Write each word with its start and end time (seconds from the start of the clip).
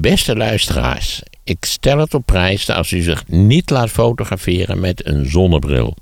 Beste 0.00 0.36
luisteraars, 0.36 1.22
ik 1.44 1.64
stel 1.64 1.98
het 1.98 2.14
op 2.14 2.26
prijs 2.26 2.70
als 2.70 2.90
u 2.90 3.00
zich 3.00 3.28
niet 3.28 3.70
laat 3.70 3.90
fotograferen 3.90 4.80
met 4.80 5.06
een 5.06 5.30
zonnebril. 5.30 5.96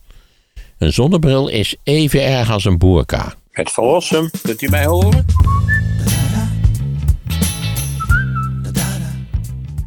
Een 0.79 0.93
zonnebril 0.93 1.49
is 1.49 1.77
even 1.83 2.25
erg 2.25 2.51
als 2.51 2.65
een 2.65 2.79
boerka. 2.79 3.35
Het 3.51 3.71
verlossen, 3.71 4.31
kunt 4.43 4.63
u 4.63 4.69
mij 4.69 4.85
horen? 4.85 5.27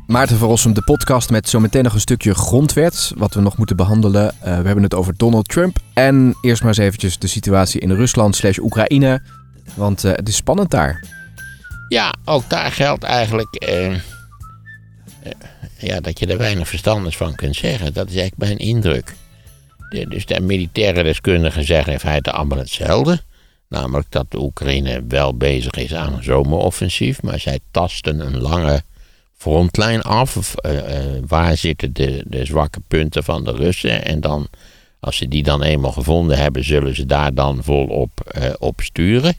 Maarten 0.07 0.37
Verrossum, 0.37 0.73
de 0.73 0.83
podcast 0.83 1.29
met 1.29 1.49
zometeen 1.49 1.83
nog 1.83 1.93
een 1.93 1.99
stukje 1.99 2.33
grondwet, 2.33 3.11
wat 3.17 3.33
we 3.33 3.41
nog 3.41 3.57
moeten 3.57 3.75
behandelen. 3.75 4.25
Uh, 4.25 4.43
we 4.43 4.49
hebben 4.49 4.83
het 4.83 4.93
over 4.93 5.13
Donald 5.17 5.47
Trump 5.47 5.77
en 5.93 6.35
eerst 6.41 6.61
maar 6.61 6.69
eens 6.69 6.85
eventjes 6.85 7.17
de 7.17 7.27
situatie 7.27 7.81
in 7.81 7.91
Rusland 7.91 8.35
slash 8.35 8.57
Oekraïne, 8.57 9.21
want 9.75 10.05
uh, 10.05 10.11
het 10.11 10.27
is 10.27 10.35
spannend 10.35 10.71
daar. 10.71 11.20
Ja, 11.91 12.13
ook 12.25 12.49
daar 12.49 12.71
geldt 12.71 13.03
eigenlijk 13.03 13.65
uh, 13.69 13.95
ja, 15.77 15.99
dat 15.99 16.19
je 16.19 16.25
er 16.27 16.37
weinig 16.37 16.67
verstanders 16.67 17.17
van 17.17 17.35
kunt 17.35 17.55
zeggen. 17.55 17.93
Dat 17.93 18.09
is 18.09 18.15
eigenlijk 18.15 18.49
mijn 18.49 18.69
indruk. 18.69 19.15
De, 19.89 20.07
dus 20.07 20.25
de 20.25 20.41
militaire 20.41 21.03
deskundigen 21.03 21.63
zeggen 21.63 21.93
in 21.93 21.99
feite 21.99 22.31
allemaal 22.31 22.57
hetzelfde. 22.57 23.21
Namelijk 23.69 24.11
dat 24.11 24.25
de 24.29 24.39
Oekraïne 24.39 25.03
wel 25.07 25.37
bezig 25.37 25.71
is 25.71 25.93
aan 25.93 26.13
een 26.13 26.23
zomeroffensief, 26.23 27.21
maar 27.21 27.39
zij 27.39 27.59
tasten 27.71 28.19
een 28.19 28.41
lange 28.41 28.81
frontlijn 29.37 30.01
af. 30.01 30.53
Uh, 30.65 30.81
waar 31.27 31.57
zitten 31.57 31.93
de, 31.93 32.23
de 32.27 32.45
zwakke 32.45 32.79
punten 32.87 33.23
van 33.23 33.43
de 33.43 33.51
Russen? 33.51 34.05
En 34.05 34.21
dan, 34.21 34.47
als 34.99 35.17
ze 35.17 35.27
die 35.27 35.43
dan 35.43 35.63
eenmaal 35.63 35.91
gevonden 35.91 36.37
hebben, 36.37 36.63
zullen 36.63 36.95
ze 36.95 37.05
daar 37.05 37.33
dan 37.33 37.63
volop 37.63 38.11
op 38.59 38.81
sturen. 38.81 39.35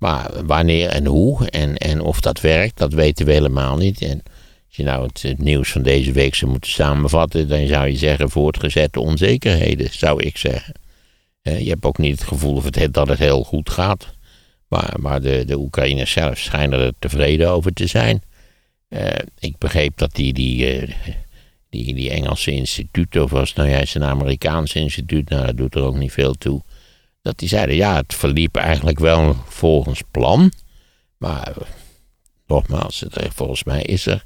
Maar 0.00 0.46
wanneer 0.46 0.88
en 0.88 1.06
hoe 1.06 1.48
en, 1.48 1.76
en 1.76 2.00
of 2.00 2.20
dat 2.20 2.40
werkt, 2.40 2.78
dat 2.78 2.92
weten 2.92 3.26
we 3.26 3.32
helemaal 3.32 3.76
niet. 3.76 4.02
En 4.02 4.22
als 4.66 4.76
je 4.76 4.82
nou 4.82 5.08
het, 5.12 5.38
nieuws 5.38 5.70
van 5.70 5.82
deze 5.82 6.12
week 6.12 6.34
zou 6.34 6.50
moeten 6.50 6.70
samenvatten, 6.70 7.48
dan 7.48 7.66
zou 7.66 7.88
je 7.88 7.96
zeggen 7.96 8.30
voortgezette 8.30 9.00
onzekerheden, 9.00 9.88
zou 9.92 10.22
ik 10.22 10.36
zeggen. 10.36 10.74
je 11.42 11.68
hebt 11.68 11.84
ook 11.84 11.98
niet 11.98 12.18
het 12.18 12.28
gevoel 12.28 12.62
het, 12.62 12.94
dat 12.94 13.08
het 13.08 13.18
heel 13.18 13.44
goed 13.44 13.70
gaat. 13.70 14.14
Maar, 14.68 14.94
maar 15.00 15.20
de, 15.20 15.44
de 15.44 15.58
Oekraïners 15.58 16.12
zelf 16.12 16.38
schijnen 16.38 16.80
er 16.80 16.92
tevreden 16.98 17.50
over 17.50 17.72
te 17.72 17.86
zijn. 17.86 18.22
Uh, 18.88 19.06
ik 19.38 19.58
begreep 19.58 19.96
dat 19.96 20.14
die, 20.14 20.32
die, 20.32 20.82
uh, 20.82 20.94
die, 21.70 21.94
die 21.94 22.10
Engelse 22.10 22.50
instituut, 22.50 23.16
of 23.16 23.30
was 23.30 23.52
nou 23.52 23.68
juist 23.68 23.94
een 23.94 24.04
Amerikaans 24.04 24.74
instituut, 24.74 25.28
nou 25.28 25.46
dat 25.46 25.56
doet 25.56 25.74
er 25.74 25.82
ook 25.82 25.96
niet 25.96 26.12
veel 26.12 26.34
toe. 26.34 26.62
Dat 27.22 27.38
die 27.38 27.48
zeiden, 27.48 27.76
ja, 27.76 27.96
het 27.96 28.14
verliep 28.14 28.56
eigenlijk 28.56 28.98
wel 28.98 29.36
volgens 29.46 30.02
plan. 30.10 30.52
Maar 31.16 31.54
uh, 31.58 31.66
nogmaals, 32.46 33.04
volgens 33.34 33.64
mij 33.64 33.82
is 33.82 34.06
er 34.06 34.24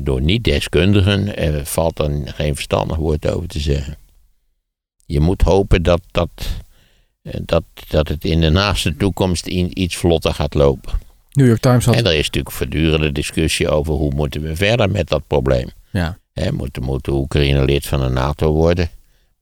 door 0.00 0.20
niet-deskundigen, 0.20 1.66
valt 1.66 1.98
er 1.98 2.22
geen 2.24 2.54
verstandig 2.54 2.96
woord 2.96 3.26
over 3.28 3.48
te 3.48 3.60
zeggen. 3.60 3.96
Je 5.06 5.20
moet 5.20 5.42
hopen 5.42 5.82
dat, 5.82 6.00
dat, 6.10 6.30
dat, 7.22 7.64
dat 7.88 8.08
het 8.08 8.24
in 8.24 8.40
de 8.40 8.50
naaste 8.50 8.96
toekomst 8.96 9.46
iets 9.46 9.96
vlotter 9.96 10.34
gaat 10.34 10.54
lopen. 10.54 10.92
New 11.32 11.46
York 11.46 11.60
Times 11.60 11.84
had... 11.84 11.94
En 11.94 12.06
er 12.06 12.12
is 12.12 12.26
natuurlijk 12.26 12.54
voortdurende 12.54 13.12
discussie 13.12 13.68
over 13.68 13.94
hoe 13.94 14.14
moeten 14.14 14.42
we 14.42 14.56
verder 14.56 14.90
met 14.90 15.08
dat 15.08 15.26
probleem. 15.26 15.68
Ja. 15.90 16.18
He, 16.32 16.52
moet, 16.52 16.80
moet 16.80 17.04
de 17.04 17.12
Oekraïne 17.12 17.64
lid 17.64 17.86
van 17.86 18.00
de 18.00 18.08
NATO 18.08 18.52
worden? 18.52 18.90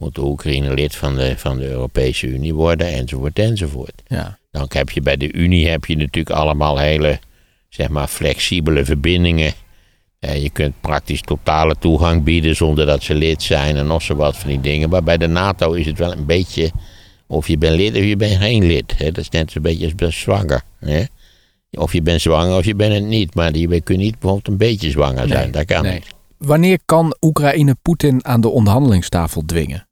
Moet 0.01 0.15
de 0.15 0.23
Oekraïne 0.23 0.75
lid 0.75 0.97
van 0.97 1.17
de, 1.17 1.35
van 1.37 1.59
de 1.59 1.69
Europese 1.69 2.27
Unie 2.27 2.55
worden? 2.55 2.87
Enzovoort, 2.87 3.39
enzovoort. 3.39 4.03
Ja. 4.07 4.39
Dan 4.51 4.67
heb 4.69 4.91
je 4.91 5.01
bij 5.01 5.17
de 5.17 5.33
Unie 5.33 5.69
heb 5.69 5.85
je 5.85 5.97
natuurlijk 5.97 6.37
allemaal 6.37 6.79
hele, 6.79 7.19
zeg 7.69 7.89
maar, 7.89 8.09
flexibele 8.09 8.85
verbindingen. 8.85 9.53
je 10.19 10.51
kunt 10.53 10.81
praktisch 10.81 11.21
totale 11.21 11.77
toegang 11.79 12.23
bieden 12.23 12.57
zonder 12.57 12.87
dat 12.87 13.03
ze 13.03 13.15
lid 13.15 13.43
zijn 13.43 13.77
en 13.77 13.87
nog 13.87 14.03
zo 14.03 14.15
wat 14.15 14.37
van 14.37 14.51
die 14.51 14.61
dingen. 14.61 14.91
Maar 14.91 15.03
bij 15.03 15.17
de 15.17 15.27
NATO 15.27 15.73
is 15.73 15.87
het 15.87 15.99
wel 15.99 16.13
een 16.13 16.27
beetje, 16.27 16.71
of 17.27 17.49
je 17.49 17.59
bent 17.59 17.77
lid 17.77 17.97
of 17.97 18.05
je 18.05 18.17
bent 18.17 18.37
geen 18.37 18.67
lid. 18.67 18.99
Dat 18.99 19.19
is 19.19 19.29
net 19.29 19.51
zo'n 19.51 19.63
beetje 19.63 19.93
als 19.99 20.21
zwanger. 20.21 20.63
Hè? 20.79 21.05
Of 21.71 21.93
je 21.93 22.03
bent 22.03 22.21
zwanger 22.21 22.57
of 22.57 22.65
je 22.65 22.75
bent 22.75 22.95
het 22.95 23.05
niet. 23.05 23.35
Maar 23.35 23.57
je 23.57 23.81
kunt 23.81 23.99
niet 23.99 24.19
bijvoorbeeld 24.19 24.49
een 24.49 24.57
beetje 24.57 24.91
zwanger 24.91 25.29
zijn. 25.29 25.43
Nee, 25.43 25.51
dat 25.51 25.65
kan 25.65 25.83
nee. 25.83 25.93
niet. 25.93 26.07
Wanneer 26.39 26.79
kan 26.85 27.17
Oekraïne 27.21 27.77
Poetin 27.83 28.25
aan 28.25 28.41
de 28.41 28.49
onderhandelingstafel 28.49 29.45
dwingen? 29.45 29.89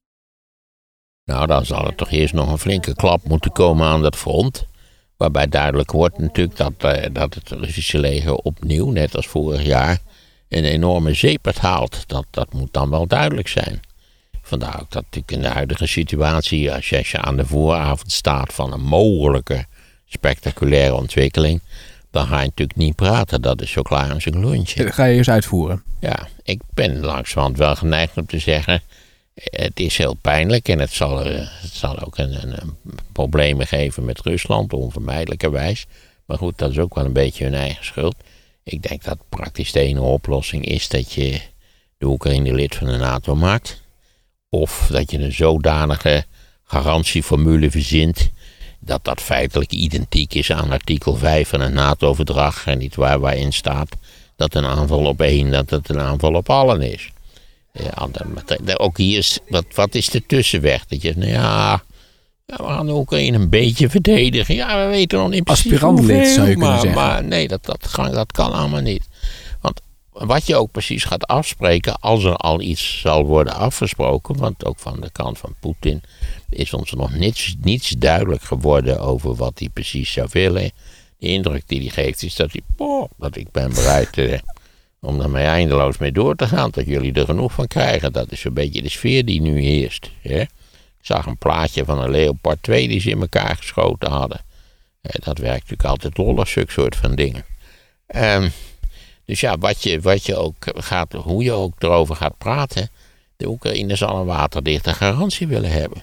Nou, 1.29 1.47
dan 1.47 1.67
zal 1.67 1.87
er 1.87 1.95
toch 1.95 2.11
eerst 2.11 2.35
nog 2.35 2.51
een 2.51 2.59
flinke 2.59 2.95
klap 2.95 3.25
moeten 3.25 3.53
komen 3.53 3.87
aan 3.87 4.03
dat 4.03 4.17
front. 4.17 4.67
Waarbij 5.17 5.49
duidelijk 5.49 5.93
wordt 5.93 6.19
natuurlijk 6.19 6.57
dat, 6.57 6.73
uh, 6.85 7.03
dat 7.13 7.35
het 7.35 7.51
Russische 7.51 7.99
leger 7.99 8.35
opnieuw, 8.35 8.91
net 8.91 9.17
als 9.17 9.27
vorig 9.27 9.63
jaar, 9.63 9.99
een 10.49 10.65
enorme 10.65 11.15
zeepert 11.15 11.59
haalt. 11.59 12.05
Dat, 12.07 12.27
dat 12.31 12.53
moet 12.53 12.73
dan 12.73 12.91
wel 12.91 13.07
duidelijk 13.07 13.49
zijn. 13.49 13.81
Vandaar 14.43 14.81
ook 14.81 14.91
dat 14.91 15.03
natuurlijk 15.03 15.31
in 15.31 15.41
de 15.41 15.49
huidige 15.49 15.87
situatie, 15.87 16.73
als 16.73 16.89
je, 16.89 17.19
aan 17.21 17.37
de 17.37 17.47
vooravond 17.47 18.13
staat 18.13 18.53
van 18.53 18.73
een 18.73 18.85
mogelijke 18.85 19.65
spectaculaire 20.07 20.95
ontwikkeling, 20.95 21.61
dan 22.11 22.27
ga 22.27 22.41
je 22.41 22.47
natuurlijk 22.47 22.79
niet 22.79 22.97
praten. 22.97 23.43
Dat 23.43 23.63
is 23.63 23.71
zo 23.71 23.83
klaar 23.83 24.13
als 24.13 24.27
een 24.27 24.41
lontje. 24.41 24.85
Dat 24.85 24.95
ga 24.95 25.05
je 25.05 25.17
eerst 25.17 25.31
uitvoeren. 25.31 25.83
Ja, 26.01 26.29
ik 26.43 26.61
ben 26.75 27.01
langzamerhand 27.01 27.59
wel 27.59 27.77
geneigd 27.77 28.17
om 28.17 28.27
te 28.27 28.39
zeggen, 28.39 28.83
het 29.45 29.81
is 29.81 29.97
heel 29.97 30.15
pijnlijk 30.15 30.69
en 30.69 30.79
het 30.79 30.93
zal, 30.93 31.25
het 31.27 31.73
zal 31.73 32.01
ook 32.01 32.19
een, 32.19 32.43
een, 32.43 32.77
problemen 33.13 33.67
geven 33.67 34.05
met 34.05 34.21
Rusland, 34.21 34.73
onvermijdelijkerwijs. 34.73 35.87
Maar 36.25 36.39
goed, 36.39 36.59
dat 36.59 36.71
is 36.71 36.79
ook 36.79 36.95
wel 36.95 37.05
een 37.05 37.13
beetje 37.13 37.45
hun 37.45 37.55
eigen 37.55 37.85
schuld. 37.85 38.15
Ik 38.63 38.83
denk 38.83 39.05
dat 39.05 39.19
praktisch 39.29 39.73
de 39.73 39.81
enige 39.81 40.05
oplossing 40.05 40.65
is 40.65 40.89
dat 40.89 41.13
je 41.13 41.41
de 41.99 42.07
Oekraïne 42.07 42.55
lid 42.55 42.75
van 42.75 42.87
de 42.87 42.97
NATO 42.97 43.37
maakt. 43.37 43.83
Of 44.49 44.89
dat 44.91 45.11
je 45.11 45.19
een 45.19 45.33
zodanige 45.33 46.25
garantieformule 46.65 47.71
verzint 47.71 48.31
dat 48.79 49.05
dat 49.05 49.21
feitelijk 49.21 49.73
identiek 49.73 50.35
is 50.35 50.53
aan 50.53 50.73
artikel 50.73 51.17
5 51.17 51.49
van 51.49 51.61
het 51.61 51.73
NATO-verdrag. 51.73 52.67
En 52.67 52.79
niet 52.79 52.95
waar 52.95 53.21
waarin 53.21 53.53
staat 53.53 53.89
dat 54.37 54.55
een 54.55 54.67
aanval 54.67 55.05
op 55.05 55.21
één, 55.21 55.51
dat 55.51 55.71
het 55.71 55.89
een 55.89 56.01
aanval 56.01 56.35
op 56.35 56.51
allen 56.51 56.83
is. 56.83 57.11
Ja, 57.83 58.75
ook 58.75 58.97
hier 58.97 59.19
is, 59.19 59.39
wat, 59.49 59.65
wat 59.75 59.95
is 59.95 60.09
de 60.09 60.27
tussenweg? 60.27 60.87
Dat 60.87 61.03
je, 61.03 61.13
nou 61.17 61.31
ja, 61.31 61.83
ja, 62.47 62.57
we 62.57 62.65
gaan 62.65 62.87
de 62.87 62.95
Oekraïne 62.95 63.37
een 63.37 63.49
beetje 63.49 63.91
verdedigen. 63.91 64.55
Ja, 64.55 64.85
we 64.85 64.91
weten 64.91 65.19
nog 65.19 65.31
niet 65.31 65.45
precies 65.45 65.73
Aspirantlid 65.73 66.27
zou 66.27 66.47
je 66.47 66.53
kunnen 66.53 66.71
maar, 66.71 66.81
zeggen. 66.81 67.01
Maar 67.01 67.25
nee, 67.25 67.49
dat, 67.49 67.65
dat, 67.65 67.91
kan, 67.91 68.13
dat 68.13 68.33
kan 68.33 68.53
allemaal 68.53 68.81
niet. 68.81 69.09
Want 69.61 69.81
wat 70.13 70.47
je 70.47 70.57
ook 70.57 70.71
precies 70.71 71.05
gaat 71.05 71.27
afspreken, 71.27 72.01
als 72.01 72.25
er 72.25 72.37
al 72.37 72.61
iets 72.61 73.01
zal 73.01 73.25
worden 73.25 73.55
afgesproken, 73.55 74.37
want 74.37 74.65
ook 74.65 74.79
van 74.79 75.01
de 75.01 75.11
kant 75.13 75.39
van 75.39 75.55
Poetin 75.61 76.03
is 76.51 76.73
ons 76.73 76.93
nog 76.93 77.15
niets, 77.15 77.55
niets 77.61 77.91
duidelijk 77.91 78.43
geworden 78.43 79.01
over 79.01 79.35
wat 79.35 79.59
hij 79.59 79.69
precies 79.69 80.13
zou 80.13 80.29
willen. 80.33 80.71
De 81.19 81.27
indruk 81.27 81.63
die 81.67 81.81
hij 81.81 82.05
geeft 82.05 82.23
is 82.23 82.35
dat 82.35 82.53
hij, 82.53 82.61
oh, 82.77 83.11
dat 83.19 83.37
ik 83.37 83.51
ben 83.51 83.75
bereid 83.75 84.19
eh, 84.19 84.39
om 85.01 85.19
daarmee 85.19 85.45
eindeloos 85.45 85.99
mee 85.99 86.13
door 86.13 86.37
te 86.37 86.47
gaan, 86.47 86.71
dat 86.71 86.87
jullie 86.87 87.13
er 87.13 87.25
genoeg 87.25 87.53
van 87.53 87.67
krijgen. 87.67 88.13
Dat 88.13 88.33
is 88.33 88.45
een 88.45 88.55
beetje 88.55 88.83
de 88.83 88.89
sfeer 88.89 89.25
die 89.25 89.41
nu 89.41 89.61
heerst. 89.61 90.11
Hè? 90.23 90.41
Ik 90.41 90.49
zag 91.01 91.27
een 91.27 91.37
plaatje 91.37 91.85
van 91.85 91.99
een 92.01 92.11
Leopard 92.11 92.63
2 92.63 92.89
die 92.89 93.01
ze 93.01 93.11
in 93.11 93.21
elkaar 93.21 93.57
geschoten 93.57 94.11
hadden. 94.11 94.41
Dat 95.01 95.39
werkt 95.39 95.61
natuurlijk 95.61 95.89
altijd 95.89 96.17
lollig, 96.17 96.49
zulke 96.49 96.73
soort 96.73 96.97
van 96.97 97.15
dingen. 97.15 97.45
Ehm, 98.07 98.49
dus 99.25 99.41
ja, 99.41 99.59
wat 99.59 99.83
je, 99.83 100.01
wat 100.01 100.27
je 100.27 100.37
ook 100.37 100.67
gaat, 100.75 101.13
hoe 101.13 101.43
je 101.43 101.53
ook 101.53 101.83
erover 101.83 102.17
gaat 102.17 102.39
praten, 102.39 102.91
de 103.37 103.49
Oekraïne 103.49 103.97
zal 103.97 104.17
een 104.17 104.27
waterdichte 104.27 104.95
garantie 104.95 105.47
willen 105.47 105.71
hebben. 105.71 106.03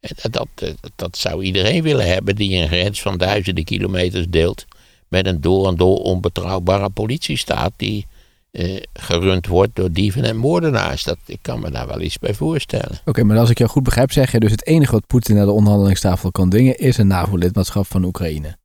En 0.00 0.14
dat, 0.30 0.32
dat, 0.54 0.92
dat 0.96 1.16
zou 1.16 1.42
iedereen 1.42 1.82
willen 1.82 2.06
hebben 2.06 2.36
die 2.36 2.56
een 2.56 2.68
grens 2.68 3.02
van 3.02 3.18
duizenden 3.18 3.64
kilometers 3.64 4.26
deelt 4.28 4.66
met 5.08 5.26
een 5.26 5.40
door 5.40 5.68
en 5.68 5.76
door 5.76 5.98
onbetrouwbare 5.98 6.90
politiestaat 6.90 7.72
die 7.76 8.06
eh, 8.50 8.82
gerund 8.92 9.46
wordt 9.46 9.76
door 9.76 9.92
dieven 9.92 10.24
en 10.24 10.36
moordenaars. 10.36 11.04
Dat, 11.04 11.18
ik 11.26 11.38
kan 11.42 11.60
me 11.60 11.70
daar 11.70 11.86
wel 11.86 12.00
iets 12.00 12.18
bij 12.18 12.34
voorstellen. 12.34 12.98
Oké, 13.04 13.24
maar 13.24 13.38
als 13.38 13.50
ik 13.50 13.58
jou 13.58 13.70
goed 13.70 13.82
begrijp, 13.82 14.12
zeg 14.12 14.32
je 14.32 14.40
dus 14.40 14.50
het 14.50 14.66
enige 14.66 14.92
wat 14.92 15.06
Poetin 15.06 15.34
naar 15.34 15.44
de 15.44 15.52
onderhandelingstafel 15.52 16.30
kan 16.30 16.50
dwingen 16.50 16.78
is 16.78 16.98
een 16.98 17.06
NAVO-lidmaatschap 17.06 17.86
van 17.86 18.04
Oekraïne. 18.04 18.58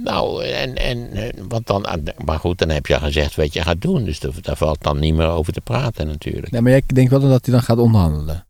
Nou, 0.00 0.44
en, 0.44 0.74
en 0.74 1.34
wat 1.48 1.66
dan, 1.66 1.86
maar 2.24 2.38
goed, 2.38 2.58
dan 2.58 2.68
heb 2.68 2.86
je 2.86 2.98
gezegd 2.98 3.36
wat 3.36 3.52
je 3.52 3.62
gaat 3.62 3.80
doen. 3.80 4.04
Dus 4.04 4.20
daar 4.20 4.56
valt 4.56 4.82
dan 4.82 4.98
niet 4.98 5.14
meer 5.14 5.28
over 5.28 5.52
te 5.52 5.60
praten 5.60 6.06
natuurlijk. 6.06 6.50
Nee, 6.50 6.60
maar 6.60 6.70
jij 6.70 6.82
denkt 6.86 7.10
wel 7.10 7.20
dat 7.20 7.44
hij 7.44 7.54
dan 7.54 7.62
gaat 7.62 7.78
onderhandelen? 7.78 8.43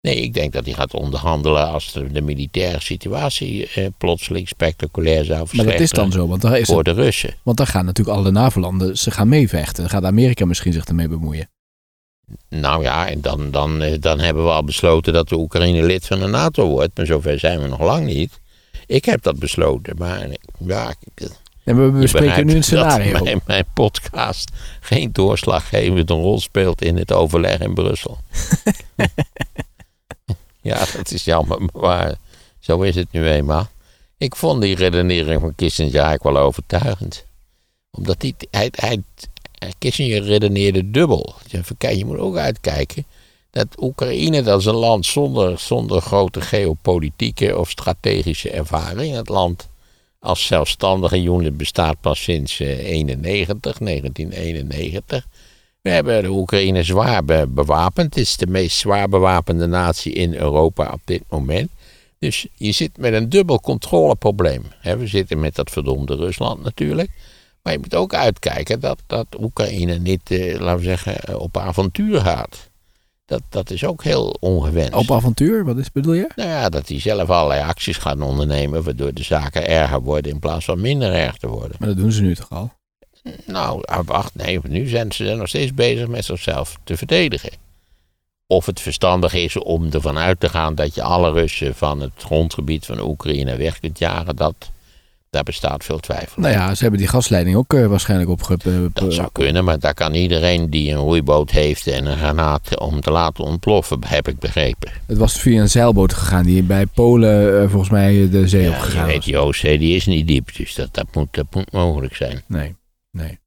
Nee, 0.00 0.16
ik 0.16 0.34
denk 0.34 0.52
dat 0.52 0.64
hij 0.64 0.74
gaat 0.74 0.94
onderhandelen 0.94 1.68
als 1.68 1.92
de, 1.92 2.12
de 2.12 2.20
militaire 2.20 2.80
situatie 2.80 3.68
eh, 3.68 3.86
plotseling 3.98 4.48
spectaculair 4.48 5.24
zou 5.24 5.48
Maar 5.52 5.64
dat 5.64 5.80
is 5.80 5.90
dan 5.90 6.12
zo, 6.12 6.26
want 6.26 6.42
daar 6.42 6.58
is 6.58 6.66
voor 6.66 6.76
het, 6.76 6.84
de 6.84 6.92
Russen. 7.02 7.34
want 7.42 7.56
daar 7.56 7.66
gaan 7.66 7.84
natuurlijk 7.84 8.16
alle 8.16 8.30
NAVO-landen, 8.30 8.98
ze 8.98 9.10
gaan 9.10 9.28
meevechten. 9.28 9.82
Dan 9.82 9.90
gaat 9.90 10.04
Amerika 10.04 10.46
misschien 10.46 10.72
zich 10.72 10.84
ermee 10.84 11.08
bemoeien. 11.08 11.48
Nou 12.48 12.82
ja, 12.82 13.08
en 13.08 13.20
dan, 13.20 13.50
dan, 13.50 13.82
eh, 13.82 14.00
dan 14.00 14.18
hebben 14.18 14.44
we 14.44 14.50
al 14.50 14.64
besloten 14.64 15.12
dat 15.12 15.28
de 15.28 15.36
Oekraïne 15.36 15.82
lid 15.82 16.06
van 16.06 16.20
de 16.20 16.26
NATO 16.26 16.68
wordt. 16.68 16.96
Maar 16.96 17.06
zover 17.06 17.38
zijn 17.38 17.60
we 17.60 17.68
nog 17.68 17.80
lang 17.80 18.06
niet. 18.06 18.40
Ik 18.86 19.04
heb 19.04 19.22
dat 19.22 19.38
besloten, 19.38 19.96
maar 19.96 20.28
ja, 20.58 20.94
En 21.64 21.84
we 21.84 21.98
bespreken 21.98 22.46
nu 22.46 22.54
een 22.54 22.64
scenario. 22.64 23.18
Mijn, 23.24 23.40
mijn 23.46 23.64
podcast 23.74 24.50
geen 24.80 25.12
doorslaggevende 25.12 26.12
rol 26.12 26.40
speelt 26.40 26.82
in 26.82 26.96
het 26.96 27.12
overleg 27.12 27.60
in 27.60 27.74
Brussel. 27.74 28.18
ja, 30.68 30.84
dat 30.96 31.10
is 31.10 31.24
jammer, 31.24 31.58
maar 31.72 32.14
zo 32.58 32.80
is 32.80 32.94
het 32.94 33.12
nu 33.12 33.28
eenmaal. 33.28 33.68
Ik 34.18 34.36
vond 34.36 34.62
die 34.62 34.76
redenering 34.76 35.40
van 35.40 35.54
Kissinger 35.54 35.94
eigenlijk 35.94 36.22
wel 36.22 36.38
overtuigend. 36.38 37.24
Omdat 37.90 38.22
hij, 38.22 38.70
hij, 38.70 39.02
Kissinger 39.78 40.22
redeneerde 40.22 40.90
dubbel. 40.90 41.34
Je, 41.46 41.60
kijk, 41.78 41.96
je 41.96 42.04
moet 42.04 42.18
ook 42.18 42.36
uitkijken 42.36 43.04
dat 43.50 43.66
Oekraïne, 43.78 44.42
dat 44.42 44.60
is 44.60 44.66
een 44.66 44.74
land 44.74 45.06
zonder, 45.06 45.58
zonder 45.58 46.00
grote 46.00 46.40
geopolitieke 46.40 47.58
of 47.58 47.70
strategische 47.70 48.50
ervaring. 48.50 49.14
Het 49.14 49.28
land 49.28 49.68
als 50.20 50.46
zelfstandige 50.46 51.22
unit 51.22 51.56
bestaat 51.56 52.00
pas 52.00 52.22
sinds 52.22 52.60
eh, 52.60 52.86
91, 52.86 53.78
1991. 53.78 55.26
We 55.80 55.90
hebben 55.90 56.22
de 56.22 56.28
Oekraïne 56.28 56.82
zwaar 56.82 57.24
be- 57.24 57.46
bewapend. 57.48 58.14
Het 58.14 58.24
is 58.24 58.36
de 58.36 58.46
meest 58.46 58.76
zwaar 58.76 59.08
bewapende 59.08 59.66
natie 59.66 60.12
in 60.12 60.34
Europa 60.34 60.90
op 60.92 61.00
dit 61.04 61.22
moment. 61.28 61.70
Dus 62.18 62.46
je 62.54 62.72
zit 62.72 62.98
met 62.98 63.12
een 63.12 63.28
dubbel 63.28 63.60
controleprobleem. 63.60 64.62
We 64.82 65.06
zitten 65.06 65.40
met 65.40 65.54
dat 65.54 65.70
verdomde 65.70 66.14
Rusland 66.14 66.62
natuurlijk. 66.62 67.10
Maar 67.62 67.72
je 67.72 67.78
moet 67.78 67.94
ook 67.94 68.14
uitkijken 68.14 68.80
dat, 68.80 69.02
dat 69.06 69.26
Oekraïne 69.40 69.98
niet, 69.98 70.30
eh, 70.30 70.58
laten 70.58 70.78
we 70.78 70.84
zeggen, 70.84 71.18
eh, 71.20 71.38
op 71.40 71.56
avontuur 71.56 72.20
gaat. 72.20 72.70
Dat, 73.24 73.42
dat 73.48 73.70
is 73.70 73.84
ook 73.84 74.02
heel 74.02 74.36
ongewenst. 74.40 74.92
Op 74.92 75.10
avontuur, 75.10 75.64
wat 75.64 75.78
is, 75.78 75.92
bedoel 75.92 76.14
je? 76.14 76.30
Nou 76.36 76.48
ja, 76.48 76.68
dat 76.68 76.88
hij 76.88 77.00
zelf 77.00 77.30
allerlei 77.30 77.62
acties 77.62 77.96
gaat 77.96 78.20
ondernemen, 78.20 78.82
waardoor 78.82 79.12
de 79.14 79.22
zaken 79.22 79.68
erger 79.68 80.00
worden 80.00 80.32
in 80.32 80.38
plaats 80.38 80.64
van 80.64 80.80
minder 80.80 81.12
erg 81.12 81.36
te 81.36 81.48
worden. 81.48 81.76
Maar 81.78 81.88
dat 81.88 81.96
doen 81.96 82.12
ze 82.12 82.22
nu 82.22 82.34
toch 82.34 82.50
al? 82.50 82.72
Nou, 83.46 83.80
ah, 83.84 84.00
wacht, 84.04 84.34
nee, 84.34 84.58
nu 84.68 84.86
zijn 84.88 85.12
ze 85.12 85.24
nog 85.34 85.48
steeds 85.48 85.74
bezig 85.74 86.06
met 86.08 86.24
zichzelf 86.24 86.78
te 86.84 86.96
verdedigen. 86.96 87.50
Of 88.46 88.66
het 88.66 88.80
verstandig 88.80 89.34
is 89.34 89.56
om 89.58 89.88
ervan 89.90 90.18
uit 90.18 90.40
te 90.40 90.48
gaan 90.48 90.74
dat 90.74 90.94
je 90.94 91.02
alle 91.02 91.30
Russen 91.32 91.74
van 91.74 92.00
het 92.00 92.12
grondgebied 92.16 92.86
van 92.86 93.00
Oekraïne 93.00 93.56
weg 93.56 93.80
kunt 93.80 93.98
jagen, 93.98 94.36
dat, 94.36 94.54
daar 95.30 95.42
bestaat 95.42 95.84
veel 95.84 95.98
twijfel. 95.98 96.42
Nou 96.42 96.54
ja, 96.54 96.74
ze 96.74 96.82
hebben 96.82 97.00
die 97.00 97.08
gasleiding 97.08 97.56
ook 97.56 97.74
eh, 97.74 97.86
waarschijnlijk 97.86 98.30
opge... 98.30 98.56
eh, 98.64 98.72
Dat 98.92 99.12
zou 99.14 99.28
kunnen, 99.32 99.64
maar 99.64 99.78
daar 99.78 99.94
kan 99.94 100.14
iedereen 100.14 100.70
die 100.70 100.90
een 100.90 100.96
roeiboot 100.98 101.50
heeft 101.50 101.86
en 101.86 102.06
een 102.06 102.16
granaat 102.18 102.78
om 102.78 103.00
te 103.00 103.10
laten 103.10 103.44
ontploffen, 103.44 103.98
heb 104.06 104.28
ik 104.28 104.38
begrepen. 104.38 104.90
Het 105.06 105.18
was 105.18 105.40
via 105.40 105.60
een 105.60 105.70
zeilboot 105.70 106.14
gegaan 106.14 106.44
die 106.44 106.62
bij 106.62 106.86
Polen 106.86 107.62
eh, 107.62 107.68
volgens 107.70 107.90
mij 107.90 108.28
de 108.30 108.48
zee 108.48 108.62
Ja, 108.62 108.68
je 108.68 108.74
opgegaan 108.74 109.06
weet, 109.06 109.16
was. 109.16 109.24
die 109.24 109.38
Oostzee 109.38 109.78
die 109.78 109.96
is 109.96 110.06
niet 110.06 110.26
diep, 110.26 110.56
dus 110.56 110.74
dat, 110.74 110.94
dat, 110.94 111.06
moet, 111.12 111.28
dat 111.30 111.46
moet 111.50 111.72
mogelijk 111.72 112.16
zijn. 112.16 112.42
Nee, 112.46 112.74
nee. 113.10 113.38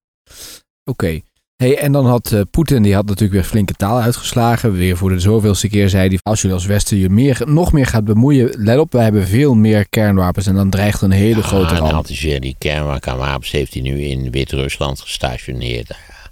Oké. 0.83 1.19
Hey, 1.55 1.77
en 1.77 1.91
dan 1.91 2.05
had 2.05 2.31
eh, 2.31 2.41
Poetin, 2.51 2.83
die 2.83 2.93
had 2.93 3.05
natuurlijk 3.05 3.33
weer 3.33 3.43
flinke 3.43 3.73
taal 3.73 3.99
uitgeslagen. 4.01 4.71
Weer 4.73 4.97
voor 4.97 5.09
de 5.09 5.19
zoveelste 5.19 5.67
keer 5.69 5.89
zei 5.89 6.07
hij, 6.07 6.19
als 6.23 6.41
je 6.41 6.51
als 6.51 6.65
Westen 6.65 6.97
je 6.97 7.09
meer, 7.09 7.41
nog 7.45 7.71
meer 7.71 7.85
gaat 7.85 8.05
bemoeien, 8.05 8.49
let 8.63 8.77
op, 8.79 8.91
wij 8.91 9.03
hebben 9.03 9.27
veel 9.27 9.53
meer 9.55 9.89
kernwapens 9.89 10.47
en 10.47 10.55
dan 10.55 10.69
dreigt 10.69 11.01
een 11.01 11.11
hele 11.11 11.43
grote 11.43 11.65
Ja, 11.65 11.71
en 11.71 11.77
ramp. 11.77 11.91
had 11.91 12.07
hij 12.07 12.39
die 12.39 12.55
kernwapens 12.57 13.51
heeft 13.51 13.73
hij 13.73 13.81
nu 13.81 14.01
in 14.01 14.31
Wit-Rusland 14.31 14.99
gestationeerd. 14.99 15.89
Nou 15.89 16.01
ja, 16.07 16.29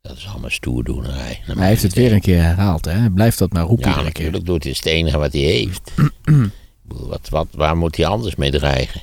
dat 0.00 0.16
is 0.16 0.26
allemaal 0.28 0.50
stoerdoenerij. 0.50 1.40
Hij 1.44 1.68
heeft 1.68 1.82
het 1.82 1.94
weer 1.94 2.12
een 2.12 2.20
keer 2.20 2.42
herhaald, 2.42 2.84
hè? 2.84 3.10
Blijft 3.10 3.38
dat 3.38 3.52
maar 3.52 3.64
roepen 3.64 3.88
Ja, 3.88 3.94
keer. 3.94 4.04
natuurlijk 4.04 4.44
doet 4.46 4.62
hij 4.62 4.72
het 4.76 4.86
enige 4.86 5.18
wat 5.18 5.32
hij 5.32 5.42
heeft. 5.42 5.90
Wat, 6.82 7.28
wat, 7.28 7.46
waar 7.50 7.76
moet 7.76 7.96
hij 7.96 8.06
anders 8.06 8.36
mee 8.36 8.50
dreigen? 8.50 9.00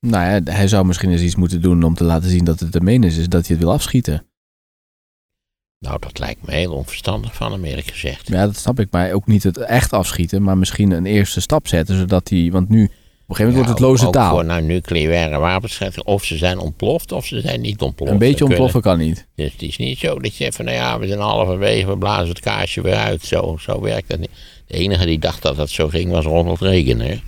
Nou 0.00 0.24
ja, 0.30 0.52
hij 0.52 0.68
zou 0.68 0.86
misschien 0.86 1.10
eens 1.10 1.20
iets 1.22 1.36
moeten 1.36 1.60
doen 1.62 1.82
om 1.82 1.94
te 1.94 2.04
laten 2.04 2.30
zien 2.30 2.44
dat 2.44 2.60
het 2.60 2.72
de 2.72 2.80
meen 2.80 3.04
is, 3.04 3.16
is 3.16 3.28
dat 3.28 3.46
hij 3.46 3.56
het 3.56 3.64
wil 3.64 3.74
afschieten. 3.74 4.26
Nou, 5.78 5.98
dat 6.00 6.18
lijkt 6.18 6.46
me 6.46 6.52
heel 6.54 6.72
onverstandig 6.72 7.34
van 7.34 7.52
hem, 7.52 7.64
eerlijk 7.64 7.86
gezegd. 7.90 8.28
Ja, 8.28 8.46
dat 8.46 8.56
snap 8.56 8.80
ik, 8.80 8.90
maar 8.90 9.12
ook 9.12 9.26
niet 9.26 9.42
het 9.42 9.58
echt 9.58 9.92
afschieten, 9.92 10.42
maar 10.42 10.58
misschien 10.58 10.90
een 10.90 11.06
eerste 11.06 11.40
stap 11.40 11.68
zetten, 11.68 11.96
zodat 11.96 12.28
hij, 12.28 12.48
want 12.52 12.68
nu, 12.68 12.84
op 12.84 12.90
een 12.90 13.36
gegeven 13.36 13.44
moment 13.44 13.54
wordt 13.54 13.68
het 13.80 13.88
loze 13.88 14.06
ook 14.06 14.12
taal. 14.12 14.34
voor 14.34 14.44
nou 14.44 14.62
nucleaire 14.62 15.38
wapens, 15.38 15.80
of 16.04 16.24
ze 16.24 16.36
zijn 16.36 16.58
ontploft 16.58 17.12
of 17.12 17.26
ze 17.26 17.40
zijn 17.40 17.60
niet 17.60 17.80
ontploft. 17.80 18.12
Een 18.12 18.18
beetje 18.18 18.34
kunnen- 18.34 18.52
ontploffen 18.52 18.80
kan 18.90 18.98
niet. 18.98 19.26
Dus 19.34 19.52
het 19.52 19.62
is 19.62 19.76
niet 19.76 19.98
zo 19.98 20.18
dat 20.18 20.36
je 20.36 20.44
zegt 20.44 20.56
van, 20.56 20.64
nou 20.64 20.76
ja, 20.76 20.98
we 20.98 21.06
zijn 21.06 21.18
halverwege, 21.20 21.86
we 21.86 21.98
blazen 21.98 22.28
het 22.28 22.40
kaarsje 22.40 22.80
weer 22.80 22.94
uit. 22.96 23.22
Zo, 23.22 23.56
zo 23.60 23.80
werkt 23.80 24.08
dat 24.08 24.18
niet. 24.18 24.30
De 24.66 24.74
enige 24.74 25.06
die 25.06 25.18
dacht 25.18 25.42
dat 25.42 25.56
dat 25.56 25.70
zo 25.70 25.88
ging 25.88 26.10
was 26.10 26.24
Ronald 26.24 26.60
Reagan, 26.60 27.00
hè. 27.00 27.20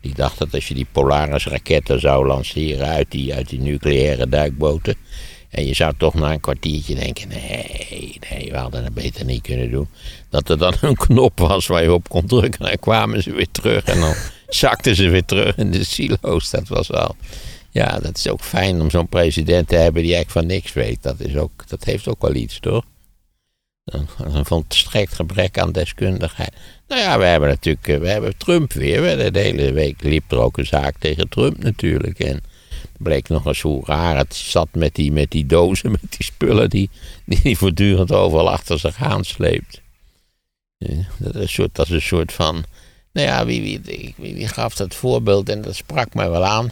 Die 0.00 0.14
dacht 0.14 0.38
dat 0.38 0.54
als 0.54 0.68
je 0.68 0.74
die 0.74 0.86
Polaris-raketten 0.92 2.00
zou 2.00 2.26
lanceren 2.26 2.86
uit 2.86 3.10
die, 3.10 3.34
uit 3.34 3.48
die 3.48 3.60
nucleaire 3.60 4.28
duikboten... 4.28 4.94
en 5.50 5.66
je 5.66 5.74
zou 5.74 5.92
toch 5.96 6.14
na 6.14 6.32
een 6.32 6.40
kwartiertje 6.40 6.94
denken, 6.94 7.28
nee, 7.28 8.18
nee, 8.30 8.50
we 8.50 8.56
hadden 8.56 8.84
het 8.84 8.94
beter 8.94 9.24
niet 9.24 9.42
kunnen 9.42 9.70
doen. 9.70 9.88
Dat 10.28 10.48
er 10.48 10.58
dan 10.58 10.74
een 10.80 10.96
knop 10.96 11.38
was 11.38 11.66
waar 11.66 11.82
je 11.82 11.92
op 11.92 12.08
kon 12.08 12.26
drukken 12.26 12.60
en 12.60 12.66
dan 12.66 12.78
kwamen 12.78 13.22
ze 13.22 13.32
weer 13.32 13.50
terug... 13.50 13.84
en 13.84 14.00
dan 14.00 14.14
zakten 14.48 14.96
ze 14.96 15.08
weer 15.08 15.24
terug 15.24 15.56
in 15.56 15.70
de 15.70 15.84
silo's. 15.84 16.50
Dat 16.50 16.68
was 16.68 16.88
wel... 16.88 17.16
Ja, 17.72 17.98
dat 17.98 18.16
is 18.16 18.28
ook 18.28 18.40
fijn 18.40 18.80
om 18.80 18.90
zo'n 18.90 19.08
president 19.08 19.68
te 19.68 19.76
hebben 19.76 20.02
die 20.02 20.14
eigenlijk 20.14 20.46
van 20.46 20.56
niks 20.56 20.72
weet. 20.72 21.02
Dat, 21.02 21.20
is 21.20 21.36
ook, 21.36 21.68
dat 21.68 21.84
heeft 21.84 22.08
ook 22.08 22.22
wel 22.22 22.34
iets, 22.34 22.60
toch? 22.60 22.84
Een, 23.90 24.44
volstrekt 24.46 25.14
gebrek 25.14 25.58
aan 25.58 25.72
deskundigheid. 25.72 26.52
Nou 26.88 27.00
ja, 27.00 27.18
we 27.18 27.24
hebben 27.24 27.48
natuurlijk 27.48 27.88
eh, 27.88 27.98
we 27.98 28.08
hebben 28.08 28.36
Trump 28.36 28.72
weer. 28.72 29.02
We- 29.02 29.30
De 29.30 29.38
hele 29.40 29.72
week 29.72 30.02
liep 30.02 30.32
er 30.32 30.38
ook 30.38 30.58
een 30.58 30.66
zaak 30.66 30.94
tegen 30.98 31.28
Trump 31.28 31.62
natuurlijk. 31.62 32.18
En 32.18 32.40
bleek 32.98 33.28
nog 33.28 33.46
eens 33.46 33.60
hoe 33.60 33.82
raar 33.86 34.16
het 34.16 34.34
zat 34.34 34.68
met 34.72 34.94
die, 34.94 35.12
met 35.12 35.30
die 35.30 35.46
dozen, 35.46 35.90
met 36.00 36.00
die 36.16 36.24
spullen 36.24 36.70
die 36.70 36.90
die 37.26 37.38
hij 37.42 37.54
voortdurend 37.54 38.12
overal 38.12 38.50
achter 38.50 38.78
zich 38.78 39.02
aansleept. 39.02 39.80
Dat 41.18 41.34
is 41.34 41.40
een 41.40 41.48
soort, 41.48 41.74
dat 41.74 41.86
is 41.86 41.92
een 41.92 42.00
soort 42.02 42.32
van... 42.32 42.64
Nou 43.12 43.26
ja, 43.26 43.46
wie, 43.46 43.62
wie, 43.62 43.80
wie, 43.84 44.14
wie 44.34 44.48
gaf 44.48 44.74
dat 44.74 44.94
voorbeeld 44.94 45.48
en 45.48 45.62
dat 45.62 45.74
sprak 45.76 46.14
mij 46.14 46.30
wel 46.30 46.44
aan 46.44 46.70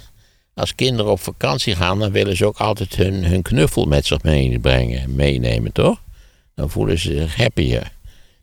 als 0.55 0.75
kinderen 0.75 1.13
op 1.13 1.21
vakantie 1.21 1.75
gaan, 1.77 1.99
dan 1.99 2.13
willen 2.13 2.37
ze 2.37 2.47
ook 2.47 2.59
altijd 2.59 2.97
hun, 2.97 3.25
hun 3.25 3.43
knuffel 3.43 3.85
met 3.85 4.07
zich 4.07 4.23
meebrengen, 4.23 5.15
meenemen, 5.15 5.73
toch? 5.73 6.01
Dan 6.59 6.71
voelen 6.71 6.99
ze 6.99 7.13
zich 7.13 7.37
happier. 7.37 7.93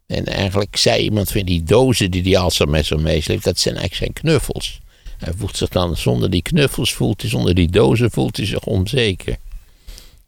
En 0.08 0.26
eigenlijk 0.26 0.78
zei 0.78 1.04
iemand 1.04 1.32
van 1.32 1.42
die 1.42 1.64
dozen 1.64 2.12
die 2.12 2.22
hij 2.24 2.38
altijd 2.38 2.70
met 2.70 2.86
zich 2.86 2.98
meesleept, 2.98 3.44
dat 3.44 3.60
zijn 3.60 3.76
eigenlijk 3.76 4.04
zijn 4.04 4.26
knuffels. 4.26 4.80
Hij 5.18 5.34
voelt 5.38 5.58
zich 5.58 5.70
dan, 5.70 5.98
zonder 5.98 6.30
die 6.30 6.42
knuffels 6.42 6.94
voelt 6.94 7.22
hij, 7.22 7.30
zonder 7.30 7.56
die 7.56 7.70
dozen 7.70 8.12
voelt 8.12 8.38
hij 8.38 8.46
zich 8.46 8.64
onzeker. 8.64 9.38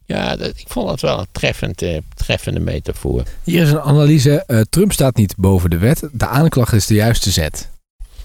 Ja, 0.06 0.36
dat, 0.36 0.48
ik 0.48 0.68
vond 0.68 0.88
dat 0.88 1.00
wel 1.00 1.18
een 1.18 1.26
treffend, 1.32 1.82
eh, 1.82 1.98
treffende 2.14 2.60
metafoor. 2.60 3.22
Hier 3.44 3.62
is 3.62 3.70
een 3.70 3.80
analyse. 3.80 4.44
Eh, 4.44 4.60
Trump 4.70 4.92
staat 4.92 5.16
niet 5.16 5.36
boven 5.36 5.70
de 5.70 5.78
wet. 5.78 6.08
De 6.12 6.26
aanklacht 6.26 6.72
is 6.72 6.86
de 6.86 6.94
juiste 6.94 7.30
zet. 7.30 7.70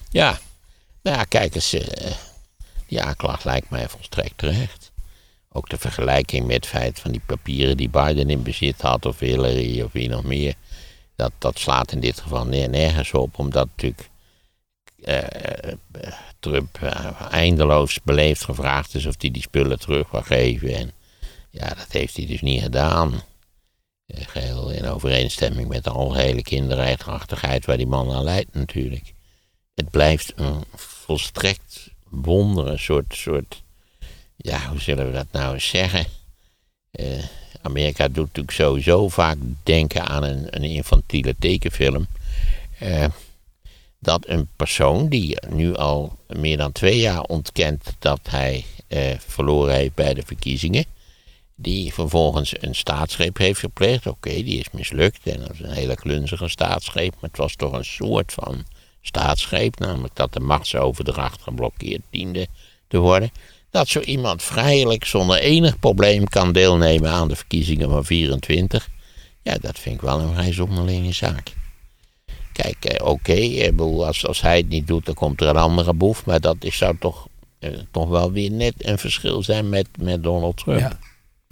Ja, 0.09 0.39
nou 1.01 1.17
ja, 1.17 1.23
kijk 1.23 1.55
eens, 1.55 1.73
eh, 1.73 2.11
die 2.87 3.01
aanklacht 3.01 3.45
lijkt 3.45 3.69
mij 3.69 3.89
volstrekt 3.89 4.33
terecht. 4.35 4.82
Ook 5.53 5.69
de 5.69 5.77
vergelijking 5.77 6.45
met 6.45 6.55
het 6.55 6.65
feit 6.65 6.99
van 6.99 7.11
die 7.11 7.21
papieren 7.25 7.77
die 7.77 7.89
Biden 7.89 8.29
in 8.29 8.43
bezit 8.43 8.81
had, 8.81 9.05
of 9.05 9.19
Hillary 9.19 9.81
of 9.81 9.91
wie 9.91 10.09
nog 10.09 10.23
meer. 10.23 10.53
Dat, 11.15 11.31
dat 11.37 11.59
slaat 11.59 11.91
in 11.91 11.99
dit 11.99 12.19
geval 12.19 12.45
nergens 12.45 13.13
op, 13.13 13.39
omdat 13.39 13.67
natuurlijk 13.75 14.09
eh, 15.03 15.73
Trump 16.39 16.77
eh, 16.81 17.31
eindeloos 17.31 17.99
beleefd 18.03 18.43
gevraagd 18.43 18.95
is 18.95 19.05
of 19.05 19.15
hij 19.17 19.31
die 19.31 19.41
spullen 19.41 19.79
terug 19.79 20.11
wil 20.11 20.21
geven. 20.21 20.75
En 20.75 20.91
ja, 21.49 21.67
dat 21.67 21.91
heeft 21.91 22.17
hij 22.17 22.25
dus 22.25 22.41
niet 22.41 22.61
gedaan. 22.61 23.13
Eh, 24.05 24.27
Geheel 24.27 24.69
in 24.69 24.85
overeenstemming 24.85 25.67
met 25.67 25.83
de 25.83 25.89
algehele 25.89 26.41
kinderachtigheid 26.41 27.65
waar 27.65 27.77
die 27.77 27.87
man 27.87 28.11
aan 28.11 28.23
leidt 28.23 28.53
natuurlijk 28.53 29.13
het 29.73 29.89
blijft 29.89 30.33
een 30.35 30.63
volstrekt 30.75 31.91
wonder, 32.09 32.67
een 32.67 32.79
soort, 32.79 33.15
soort, 33.15 33.62
ja, 34.35 34.69
hoe 34.69 34.79
zullen 34.79 35.05
we 35.05 35.11
dat 35.11 35.27
nou 35.31 35.53
eens 35.53 35.67
zeggen? 35.67 36.05
Eh, 36.91 37.23
Amerika 37.61 38.07
doet 38.07 38.25
natuurlijk 38.25 38.53
sowieso 38.53 39.09
vaak 39.09 39.37
denken 39.63 40.07
aan 40.07 40.23
een, 40.23 40.47
een 40.49 40.63
infantiele 40.63 41.35
tekenfilm. 41.39 42.07
Eh, 42.79 43.05
dat 43.99 44.27
een 44.27 44.47
persoon 44.55 45.09
die 45.09 45.37
nu 45.49 45.75
al 45.75 46.17
meer 46.27 46.57
dan 46.57 46.71
twee 46.71 46.99
jaar 46.99 47.21
ontkent 47.21 47.93
dat 47.99 48.19
hij 48.29 48.65
eh, 48.87 49.19
verloren 49.19 49.75
heeft 49.75 49.93
bij 49.93 50.13
de 50.13 50.23
verkiezingen, 50.25 50.85
die 51.55 51.93
vervolgens 51.93 52.53
een 52.59 52.75
staatsgreep 52.75 53.37
heeft 53.37 53.59
gepleegd. 53.59 54.07
Oké, 54.07 54.29
die 54.29 54.59
is 54.59 54.71
mislukt 54.71 55.19
en 55.23 55.39
dat 55.39 55.51
is 55.51 55.59
een 55.59 55.71
hele 55.71 55.95
klunzige 55.95 56.47
staatsgreep, 56.47 57.13
maar 57.13 57.29
het 57.29 57.37
was 57.37 57.55
toch 57.55 57.73
een 57.73 57.85
soort 57.85 58.33
van 58.33 58.65
staatsgreep, 59.01 59.79
namelijk 59.79 60.15
dat 60.15 60.33
de 60.33 60.39
machtsoverdracht 60.39 61.41
geblokkeerd 61.41 62.01
diende 62.09 62.47
te 62.87 62.97
worden. 62.97 63.31
Dat 63.73 63.87
zo 63.87 63.99
iemand 63.99 64.43
vrijelijk 64.43 65.05
zonder 65.05 65.37
enig 65.37 65.79
probleem 65.79 66.27
kan 66.27 66.51
deelnemen 66.51 67.11
aan 67.11 67.27
de 67.27 67.35
verkiezingen 67.35 67.89
van 67.89 68.05
24. 68.05 68.89
Ja, 69.41 69.57
dat 69.61 69.79
vind 69.79 69.95
ik 69.95 70.01
wel 70.01 70.19
een 70.19 70.33
vrij 70.33 70.53
zonderlinge 70.53 71.11
zaak. 71.11 71.53
Kijk, 72.51 72.85
eh, 72.85 73.05
oké, 73.05 73.49
bedoel, 73.71 74.05
als, 74.05 74.27
als 74.27 74.41
hij 74.41 74.57
het 74.57 74.69
niet 74.69 74.87
doet, 74.87 75.05
dan 75.05 75.13
komt 75.15 75.41
er 75.41 75.47
een 75.47 75.55
andere 75.55 75.93
boef. 75.93 76.25
Maar 76.25 76.39
dat 76.39 76.55
is, 76.59 76.77
zou 76.77 76.95
toch 76.99 77.27
eh, 77.59 77.69
toch 77.91 78.09
wel 78.09 78.31
weer 78.31 78.51
net 78.51 78.73
een 78.77 78.97
verschil 78.97 79.43
zijn 79.43 79.69
met, 79.69 79.87
met 79.97 80.23
Donald 80.23 80.57
Trump. 80.57 80.79
Ja. 80.79 80.99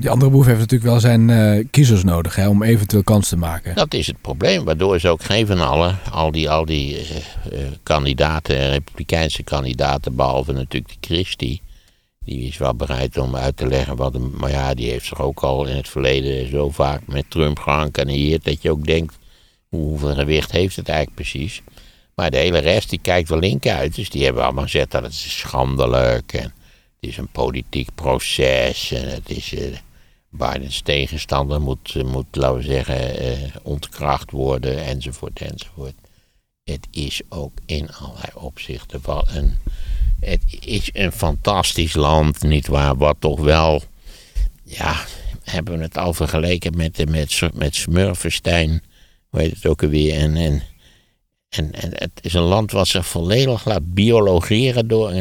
Die 0.01 0.09
andere 0.09 0.31
boef 0.31 0.45
heeft 0.45 0.59
natuurlijk 0.59 0.91
wel 0.91 0.99
zijn 0.99 1.29
eh, 1.29 1.65
kiezers 1.71 2.03
nodig 2.03 2.35
hè, 2.35 2.47
om 2.47 2.63
eventueel 2.63 3.03
kans 3.03 3.29
te 3.29 3.37
maken. 3.37 3.75
Dat 3.75 3.93
is 3.93 4.07
het 4.07 4.21
probleem, 4.21 4.63
waardoor 4.63 4.99
ze 4.99 5.09
ook 5.09 5.23
geen 5.23 5.47
van 5.47 5.59
allen, 5.59 5.99
al 6.11 6.31
die, 6.31 6.49
al 6.49 6.65
die 6.65 6.97
eh, 6.97 7.15
eh, 7.15 7.67
kandidaten, 7.83 8.69
republikeinse 8.69 9.43
kandidaten, 9.43 10.15
behalve 10.15 10.51
natuurlijk 10.51 10.93
de 10.99 11.13
Christie, 11.13 11.61
die 12.25 12.47
is 12.47 12.57
wel 12.57 12.75
bereid 12.75 13.17
om 13.17 13.35
uit 13.35 13.57
te 13.57 13.67
leggen 13.67 13.95
wat 13.95 14.15
een, 14.15 14.31
maar 14.37 14.49
ja, 14.49 14.73
die 14.73 14.89
heeft 14.89 15.05
zich 15.05 15.21
ook 15.21 15.39
al 15.39 15.65
in 15.65 15.75
het 15.75 15.89
verleden 15.89 16.49
zo 16.49 16.69
vaak 16.69 17.07
met 17.07 17.29
Trump 17.29 17.59
geancaneerd 17.59 18.43
dat 18.43 18.61
je 18.61 18.71
ook 18.71 18.85
denkt, 18.85 19.17
hoeveel 19.69 20.13
gewicht 20.13 20.51
heeft 20.51 20.75
het 20.75 20.87
eigenlijk 20.89 21.17
precies? 21.17 21.61
Maar 22.15 22.31
de 22.31 22.37
hele 22.37 22.59
rest 22.59 22.89
die 22.89 22.99
kijkt 22.99 23.29
wel 23.29 23.39
link 23.39 23.67
uit, 23.67 23.95
dus 23.95 24.09
die 24.09 24.23
hebben 24.23 24.43
allemaal 24.43 24.63
gezegd 24.63 24.91
dat 24.91 25.03
het 25.03 25.11
is 25.11 25.37
schandelijk 25.39 26.33
en 26.33 26.43
het 26.43 27.09
is 27.09 27.17
een 27.17 27.31
politiek 27.31 27.89
proces 27.95 28.91
en 28.91 29.09
het 29.09 29.29
is... 29.29 29.53
eh, 29.53 29.77
Bidens 30.33 30.81
tegenstander 30.81 31.61
moet, 31.61 32.03
moet 32.03 32.35
laten 32.35 32.57
we 32.57 32.63
zeggen, 32.63 33.19
eh, 33.19 33.55
ontkracht 33.63 34.31
worden, 34.31 34.83
enzovoort, 34.83 35.39
enzovoort. 35.39 35.93
Het 36.63 36.87
is 36.91 37.21
ook 37.29 37.51
in 37.65 37.93
allerlei 37.93 38.29
opzichten 38.33 39.01
wel 39.05 39.27
een. 39.27 39.57
Het 40.21 40.57
is 40.59 40.89
een 40.93 41.11
fantastisch 41.11 41.93
land, 41.93 42.41
nietwaar? 42.43 42.95
Wat 42.97 43.15
toch 43.19 43.39
wel. 43.39 43.83
Ja, 44.63 45.05
hebben 45.43 45.77
we 45.77 45.83
het 45.83 45.97
al 45.97 46.13
vergeleken 46.13 46.77
met, 46.77 47.09
met, 47.09 47.41
met 47.53 47.75
Smurfenstein. 47.75 48.83
Hoe 49.29 49.39
heet 49.39 49.55
het 49.55 49.65
ook 49.65 49.83
alweer? 49.83 50.17
En, 50.17 50.35
en, 50.35 50.63
en, 51.49 51.71
en 51.71 51.91
het 51.93 52.11
is 52.21 52.33
een 52.33 52.41
land 52.41 52.71
wat 52.71 52.87
zich 52.87 53.05
volledig 53.05 53.65
laat 53.65 53.93
biologeren 53.93 54.87
door, 54.87 55.13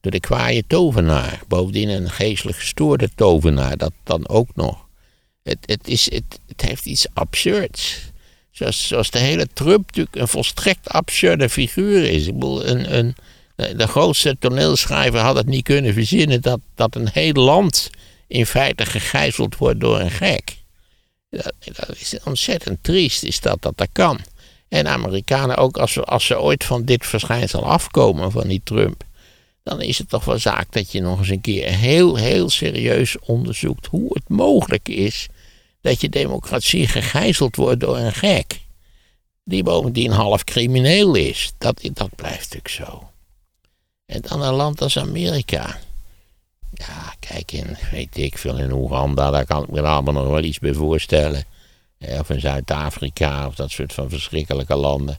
door 0.00 0.12
de 0.12 0.20
kwaaie 0.20 0.64
tovenaar. 0.66 1.40
Bovendien 1.48 1.88
een 1.88 2.10
geestelijk 2.10 2.58
gestoorde 2.58 3.10
tovenaar, 3.14 3.76
dat 3.76 3.92
dan 4.02 4.28
ook 4.28 4.48
nog. 4.54 4.86
Het, 5.42 5.58
het, 5.60 5.88
is, 5.88 6.10
het, 6.10 6.40
het 6.46 6.60
heeft 6.60 6.86
iets 6.86 7.06
absurds. 7.12 8.12
Zoals, 8.50 8.86
zoals 8.86 9.10
de 9.10 9.18
hele 9.18 9.46
Trump 9.52 9.86
natuurlijk 9.86 10.16
een 10.16 10.28
volstrekt 10.28 10.88
absurde 10.88 11.48
figuur 11.48 12.04
is. 12.04 12.26
Ik 12.26 12.34
bedoel, 12.34 12.66
een, 12.66 12.96
een, 12.98 13.14
de 13.56 13.86
grootste 13.86 14.36
toneelschrijver 14.38 15.20
had 15.20 15.36
het 15.36 15.46
niet 15.46 15.64
kunnen 15.64 15.92
verzinnen 15.92 16.40
dat, 16.40 16.60
dat 16.74 16.94
een 16.94 17.08
heel 17.12 17.32
land 17.32 17.90
in 18.26 18.46
feite 18.46 18.86
gegijzeld 18.86 19.56
wordt 19.56 19.80
door 19.80 20.00
een 20.00 20.10
gek. 20.10 20.56
Dat, 21.30 21.52
is 21.98 22.16
ontzettend 22.24 22.78
triest, 22.82 23.22
is 23.22 23.40
dat 23.40 23.62
dat 23.62 23.76
dat 23.76 23.88
kan. 23.92 24.18
En 24.68 24.88
Amerikanen 24.88 25.56
ook, 25.56 25.76
als 25.76 25.92
ze, 25.92 26.04
als 26.04 26.26
ze 26.26 26.40
ooit 26.40 26.64
van 26.64 26.84
dit 26.84 27.06
verschijnsel 27.06 27.64
afkomen, 27.64 28.30
van 28.30 28.48
die 28.48 28.60
Trump, 28.64 29.04
dan 29.62 29.80
is 29.80 29.98
het 29.98 30.08
toch 30.08 30.24
wel 30.24 30.38
zaak 30.38 30.72
dat 30.72 30.92
je 30.92 31.00
nog 31.00 31.18
eens 31.18 31.28
een 31.28 31.40
keer 31.40 31.68
heel, 31.68 32.16
heel 32.16 32.50
serieus 32.50 33.18
onderzoekt 33.18 33.86
hoe 33.86 34.08
het 34.12 34.28
mogelijk 34.28 34.88
is 34.88 35.28
dat 35.80 36.00
je 36.00 36.08
democratie 36.08 36.88
gegijzeld 36.88 37.56
wordt 37.56 37.80
door 37.80 37.98
een 37.98 38.12
gek. 38.12 38.60
Die 39.44 39.62
bovendien 39.62 40.10
half 40.10 40.44
crimineel 40.44 41.14
is. 41.14 41.52
Dat, 41.58 41.88
dat 41.92 42.14
blijft 42.14 42.54
natuurlijk 42.54 42.68
zo. 42.68 43.13
En 44.14 44.20
dan 44.20 44.42
een 44.42 44.54
land 44.54 44.82
als 44.82 44.98
Amerika. 44.98 45.78
Ja, 46.72 47.14
kijk, 47.18 47.52
in, 47.52 47.76
weet 47.90 48.16
ik 48.16 48.38
veel, 48.38 48.58
in 48.58 48.72
Oeganda, 48.72 49.30
daar 49.30 49.46
kan 49.46 49.62
ik 49.62 49.70
me 49.70 49.80
allemaal 49.80 50.14
nog 50.14 50.26
wel 50.26 50.42
iets 50.42 50.58
bij 50.58 50.72
voorstellen. 50.72 51.44
Of 51.98 52.30
in 52.30 52.40
Zuid-Afrika, 52.40 53.46
of 53.46 53.54
dat 53.54 53.70
soort 53.70 53.92
van 53.92 54.08
verschrikkelijke 54.08 54.76
landen. 54.76 55.18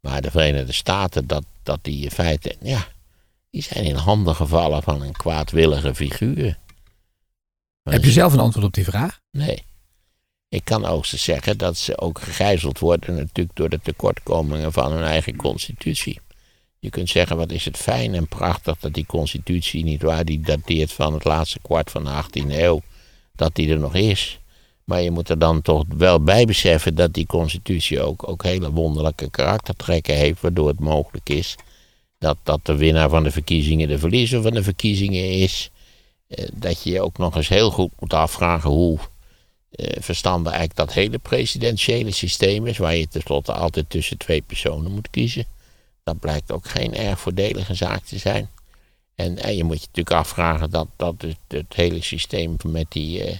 Maar 0.00 0.22
de 0.22 0.30
Verenigde 0.30 0.72
Staten, 0.72 1.26
dat, 1.26 1.44
dat 1.62 1.78
die 1.82 2.04
in 2.04 2.10
feite, 2.10 2.56
ja, 2.60 2.86
die 3.50 3.62
zijn 3.62 3.84
in 3.84 3.94
handen 3.94 4.34
gevallen 4.34 4.82
van 4.82 5.02
een 5.02 5.12
kwaadwillige 5.12 5.94
figuur. 5.94 6.58
Maar 7.82 7.94
Heb 7.94 8.04
je 8.04 8.10
zelf 8.10 8.32
een 8.32 8.40
antwoord 8.40 8.66
op 8.66 8.74
die 8.74 8.84
vraag? 8.84 9.20
Nee. 9.30 9.64
Ik 10.48 10.64
kan 10.64 10.84
ook 10.84 11.06
zeggen 11.06 11.58
dat 11.58 11.76
ze 11.76 11.98
ook 11.98 12.20
gegijzeld 12.20 12.78
worden 12.78 13.14
natuurlijk 13.14 13.56
door 13.56 13.68
de 13.68 13.80
tekortkomingen 13.82 14.72
van 14.72 14.92
hun 14.92 15.04
eigen 15.04 15.36
constitutie. 15.36 16.20
Je 16.78 16.90
kunt 16.90 17.08
zeggen, 17.08 17.36
wat 17.36 17.50
is 17.52 17.64
het 17.64 17.76
fijn 17.76 18.14
en 18.14 18.28
prachtig 18.28 18.78
dat 18.78 18.94
die 18.94 19.06
constitutie, 19.06 19.84
niet 19.84 20.02
waar, 20.02 20.24
die 20.24 20.40
dateert 20.40 20.92
van 20.92 21.12
het 21.12 21.24
laatste 21.24 21.58
kwart 21.62 21.90
van 21.90 22.04
de 22.04 22.10
18e 22.10 22.50
eeuw, 22.50 22.80
dat 23.34 23.54
die 23.54 23.70
er 23.70 23.78
nog 23.78 23.94
is. 23.94 24.40
Maar 24.84 25.02
je 25.02 25.10
moet 25.10 25.28
er 25.28 25.38
dan 25.38 25.62
toch 25.62 25.84
wel 25.88 26.22
bij 26.22 26.44
beseffen 26.44 26.94
dat 26.94 27.14
die 27.14 27.26
constitutie 27.26 28.02
ook, 28.02 28.28
ook 28.28 28.42
hele 28.42 28.70
wonderlijke 28.70 29.30
karaktertrekken 29.30 30.14
heeft, 30.14 30.40
waardoor 30.40 30.68
het 30.68 30.80
mogelijk 30.80 31.28
is 31.28 31.56
dat, 32.18 32.36
dat 32.42 32.60
de 32.62 32.76
winnaar 32.76 33.08
van 33.08 33.22
de 33.22 33.30
verkiezingen 33.30 33.88
de 33.88 33.98
verliezer 33.98 34.42
van 34.42 34.52
de 34.54 34.62
verkiezingen 34.62 35.30
is. 35.30 35.70
Eh, 36.28 36.48
dat 36.52 36.82
je 36.82 36.90
je 36.90 37.02
ook 37.02 37.18
nog 37.18 37.36
eens 37.36 37.48
heel 37.48 37.70
goed 37.70 37.90
moet 37.98 38.12
afvragen 38.12 38.70
hoe 38.70 38.98
eh, 39.70 40.02
verstandig 40.02 40.52
eigenlijk 40.52 40.88
dat 40.88 40.96
hele 40.96 41.18
presidentiële 41.18 42.10
systeem 42.10 42.66
is, 42.66 42.78
waar 42.78 42.96
je 42.96 43.08
tenslotte 43.08 43.52
altijd 43.52 43.90
tussen 43.90 44.18
twee 44.18 44.42
personen 44.42 44.92
moet 44.92 45.10
kiezen. 45.10 45.46
Dat 46.08 46.20
blijkt 46.20 46.52
ook 46.52 46.68
geen 46.68 46.94
erg 46.94 47.20
voordelige 47.20 47.74
zaak 47.74 48.04
te 48.04 48.18
zijn. 48.18 48.50
En, 49.14 49.56
je 49.56 49.64
moet 49.64 49.80
je 49.80 49.86
natuurlijk 49.86 50.16
afvragen 50.16 50.70
dat, 50.70 50.88
dat 50.96 51.14
het, 51.22 51.36
het 51.48 51.74
hele 51.74 52.02
systeem 52.02 52.56
met 52.64 52.86
die. 52.88 53.24
eh, 53.24 53.36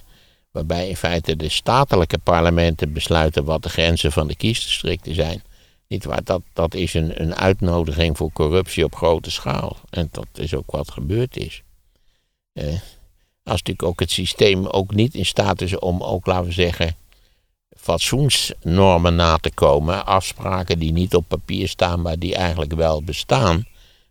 waarbij 0.51 0.89
in 0.89 0.95
feite 0.95 1.35
de 1.35 1.49
statelijke 1.49 2.17
parlementen 2.17 2.93
besluiten 2.93 3.43
wat 3.43 3.63
de 3.63 3.69
grenzen 3.69 4.11
van 4.11 4.27
de 4.27 4.35
kiesdistricten 4.35 5.15
zijn. 5.15 5.43
Niet 5.87 6.05
waar, 6.05 6.23
dat, 6.23 6.41
dat 6.53 6.73
is 6.73 6.93
een, 6.93 7.21
een 7.21 7.35
uitnodiging 7.35 8.17
voor 8.17 8.31
corruptie 8.31 8.83
op 8.83 8.95
grote 8.95 9.31
schaal. 9.31 9.77
En 9.89 10.09
dat 10.11 10.27
is 10.33 10.53
ook 10.53 10.71
wat 10.71 10.91
gebeurd 10.91 11.37
is. 11.37 11.63
Eh, 12.53 12.65
als 13.43 13.61
natuurlijk 13.61 13.83
ook 13.83 13.99
het 13.99 14.11
systeem 14.11 14.65
ook 14.65 14.93
niet 14.93 15.15
in 15.15 15.25
staat 15.25 15.61
is 15.61 15.79
om 15.79 16.03
ook, 16.03 16.25
laten 16.25 16.45
we 16.45 16.51
zeggen, 16.51 16.95
fatsoensnormen 17.79 19.15
na 19.15 19.37
te 19.37 19.51
komen. 19.51 20.05
Afspraken 20.05 20.79
die 20.79 20.91
niet 20.91 21.15
op 21.15 21.27
papier 21.27 21.67
staan, 21.67 22.01
maar 22.01 22.19
die 22.19 22.35
eigenlijk 22.35 22.73
wel 22.73 23.03
bestaan. 23.03 23.65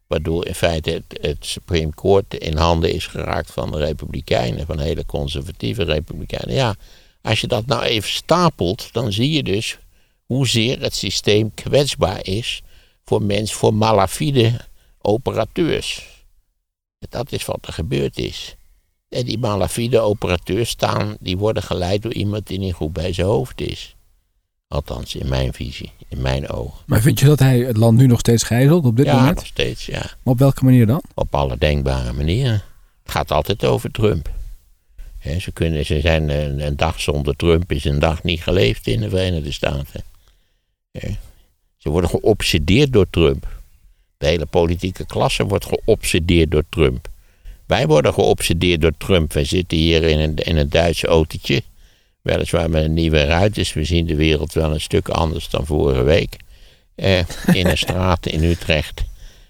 Waardoor 0.07 0.47
in 0.47 0.55
feite 0.55 0.91
het, 0.91 1.19
het 1.21 1.47
Supreme 1.47 1.91
Court 1.95 2.35
in 2.35 2.57
handen 2.57 2.93
is 2.93 3.07
geraakt 3.07 3.51
van 3.51 3.71
de 3.71 3.79
Republikeinen, 3.79 4.67
van 4.67 4.79
hele 4.79 5.07
conservatieve 5.07 5.83
Republikeinen. 5.83 6.55
Ja, 6.55 6.75
als 7.23 7.41
je 7.41 7.47
dat 7.47 7.67
nou 7.67 7.83
even 7.83 8.11
stapelt, 8.11 8.89
dan 8.93 9.13
zie 9.13 9.31
je 9.31 9.43
dus 9.43 9.79
hoezeer 10.27 10.81
het 10.81 10.95
systeem 10.95 11.55
kwetsbaar 11.55 12.27
is 12.27 12.63
voor 13.05 13.23
mensen, 13.23 13.57
voor 13.57 13.75
malafide 13.75 14.61
operateurs. 15.01 16.07
Dat 16.99 17.33
is 17.33 17.45
wat 17.45 17.67
er 17.67 17.73
gebeurd 17.73 18.19
is. 18.19 18.57
En 19.09 19.25
die 19.25 19.39
malafide 19.39 19.99
operateurs 19.99 20.69
staan, 20.69 21.17
die 21.21 21.37
worden 21.37 21.63
geleid 21.63 22.03
door 22.03 22.13
iemand 22.13 22.47
die 22.47 22.59
niet 22.59 22.75
goed 22.75 22.93
bij 22.93 23.13
zijn 23.13 23.27
hoofd 23.27 23.61
is. 23.61 23.97
Althans, 24.69 25.15
in 25.15 25.29
mijn 25.29 25.53
visie, 25.53 25.93
in 26.09 26.21
mijn 26.23 26.49
ogen. 26.49 26.79
Maar 26.87 27.01
vind 27.01 27.21
je 27.21 27.27
dat 27.27 27.39
hij 27.39 27.59
het 27.59 27.77
land 27.77 27.99
nu 27.99 28.07
nog 28.07 28.19
steeds 28.19 28.43
gijzelt 28.43 28.85
op 28.85 28.97
dit 28.97 29.07
ja, 29.07 29.17
moment? 29.17 29.37
nog 29.37 29.47
steeds, 29.47 29.87
ja. 29.87 29.99
Maar 30.01 30.33
op 30.33 30.39
welke 30.39 30.65
manier 30.65 30.87
dan? 30.87 31.03
Op 31.15 31.35
alle 31.35 31.59
denkbare 31.59 32.13
manieren. 32.13 32.63
Het 33.03 33.13
gaat 33.13 33.31
altijd 33.31 33.65
over 33.65 33.91
Trump. 33.91 34.31
Ze, 35.41 35.53
kunnen, 35.53 35.87
ze 35.87 36.01
zijn 36.01 36.29
een, 36.29 36.67
een 36.67 36.77
dag 36.77 37.01
zonder 37.01 37.37
Trump 37.37 37.73
is 37.73 37.85
een 37.85 37.99
dag 37.99 38.23
niet 38.23 38.43
geleefd 38.43 38.87
in 38.87 39.01
de 39.01 39.09
Verenigde 39.09 39.53
Staten. 39.53 40.03
Ze 41.77 41.91
worden 41.91 42.11
geobsedeerd 42.11 42.93
door 42.93 43.07
Trump. 43.11 43.49
De 44.17 44.27
hele 44.27 44.47
politieke 44.47 45.07
klasse 45.07 45.45
wordt 45.47 45.65
geobsedeerd 45.65 46.51
door 46.51 46.65
Trump. 46.69 47.09
Wij 47.69 47.87
worden 47.87 48.15
geobsedeerd 48.15 48.81
door 48.81 48.97
Trump. 48.99 49.33
Wij 49.33 49.45
zitten 49.45 49.79
hier 49.79 50.03
in 50.03 50.19
een, 50.19 50.37
in 50.37 50.57
een 50.57 50.69
Duits 50.69 51.05
autootje. 51.05 51.63
Weliswaar 52.23 52.71
met 52.71 52.85
een 52.85 52.95
nieuwe 52.95 53.25
ruitjes. 53.25 53.73
We 53.73 53.85
zien 53.85 54.07
de 54.07 54.17
wereld 54.17 54.53
wel 54.53 54.73
een 54.73 54.81
stuk 54.81 55.09
anders 55.09 55.51
dan 55.51 55.67
vorige 55.67 56.03
week. 56.03 56.37
Eh, 56.95 57.19
in 57.53 57.67
een 57.67 57.79
straat 57.79 58.27
in 58.27 58.45
Utrecht. 58.45 59.05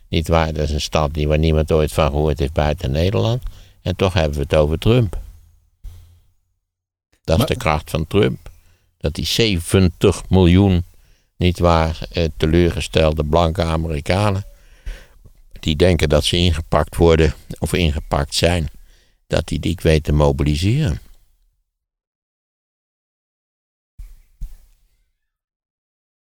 Niet 0.08 0.28
waar, 0.28 0.52
dat 0.52 0.68
is 0.68 0.70
een 0.70 0.80
stad 0.80 1.14
die 1.14 1.28
waar 1.28 1.38
niemand 1.38 1.72
ooit 1.72 1.92
van 1.92 2.10
gehoord 2.10 2.38
heeft 2.38 2.52
buiten 2.52 2.90
Nederland. 2.90 3.42
En 3.82 3.96
toch 3.96 4.12
hebben 4.12 4.37
we 4.37 4.42
het 4.42 4.54
over 4.54 4.78
Trump. 4.78 5.18
Dat 7.25 7.38
is 7.38 7.46
de 7.46 7.56
kracht 7.56 7.90
van 7.90 8.06
Trump. 8.06 8.50
Dat 8.98 9.14
die 9.14 9.26
70 9.26 10.28
miljoen, 10.28 10.84
niet 11.37 11.58
waar, 11.58 11.98
eh, 12.12 12.25
teleurgestelde 12.37 13.25
blanke 13.25 13.62
Amerikanen. 13.62 14.44
Die 15.60 15.76
denken 15.76 16.08
dat 16.08 16.24
ze 16.24 16.36
ingepakt 16.36 16.96
worden 16.96 17.34
of 17.58 17.72
ingepakt 17.72 18.34
zijn. 18.34 18.68
dat 19.26 19.48
die 19.48 19.58
die 19.58 19.78
weet 19.82 20.04
te 20.04 20.12
mobiliseren. 20.12 21.00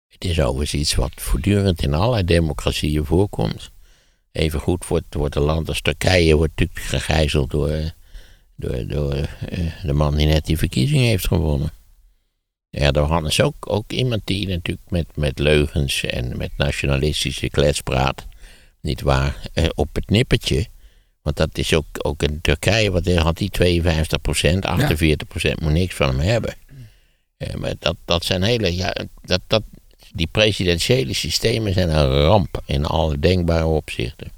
Het 0.08 0.26
is 0.26 0.40
overigens 0.40 0.82
iets 0.82 0.96
wat 0.96 1.12
voortdurend 1.16 1.82
in 1.82 1.94
allerlei 1.94 2.24
democratieën 2.24 3.06
voorkomt. 3.06 3.72
Evengoed 4.32 4.88
wordt, 4.88 5.14
wordt 5.14 5.36
een 5.36 5.42
land 5.42 5.68
als 5.68 5.82
Turkije 5.82 6.36
wordt 6.36 6.66
gegijzeld 6.74 7.50
door, 7.50 7.94
door, 8.56 8.88
door 8.88 9.14
eh, 9.14 9.84
de 9.84 9.94
man 9.94 10.16
die 10.16 10.28
net 10.28 10.46
die 10.46 10.58
verkiezing 10.58 11.02
heeft 11.02 11.28
gewonnen. 11.28 11.72
Erdogan 12.70 13.28
is 13.28 13.42
ook, 13.42 13.56
ook 13.60 13.92
iemand 13.92 14.22
die 14.26 14.48
natuurlijk 14.48 14.90
met, 14.90 15.16
met 15.16 15.40
leugens 15.40 16.04
en 16.04 16.38
met 16.38 16.52
nationalistische 16.58 17.50
klets 17.50 17.82
praat. 17.82 18.28
Niet 18.82 19.02
waar, 19.02 19.50
eh, 19.54 19.70
op 19.76 19.96
het 19.96 20.10
nippertje. 20.10 20.68
Want 21.22 21.38
dat 21.38 21.58
is 21.58 21.74
ook, 21.74 21.86
ook 21.98 22.24
in 22.24 22.42
Turkije, 22.42 22.92
wat 22.92 23.08
had 23.08 23.38
die 23.38 23.50
52 23.50 24.22
procent, 24.22 24.66
48 24.66 25.28
procent 25.28 25.62
moet 25.62 25.72
niks 25.72 25.96
van 25.96 26.08
hem 26.08 26.20
hebben. 26.20 26.54
Eh, 27.38 27.56
maar 27.56 27.74
dat, 27.80 27.96
dat 28.06 28.26
zijn 28.26 28.44
hele, 28.44 28.76
ja, 28.76 28.96
dat, 29.22 29.42
dat, 29.48 29.64
die 30.14 30.28
presidentiële 30.32 31.14
systemen 31.14 31.74
zijn 31.74 31.90
een 31.90 32.22
ramp 32.22 32.62
in 32.66 32.86
alle 32.86 33.20
denkbare 33.20 33.66
opzichten. 33.66 34.32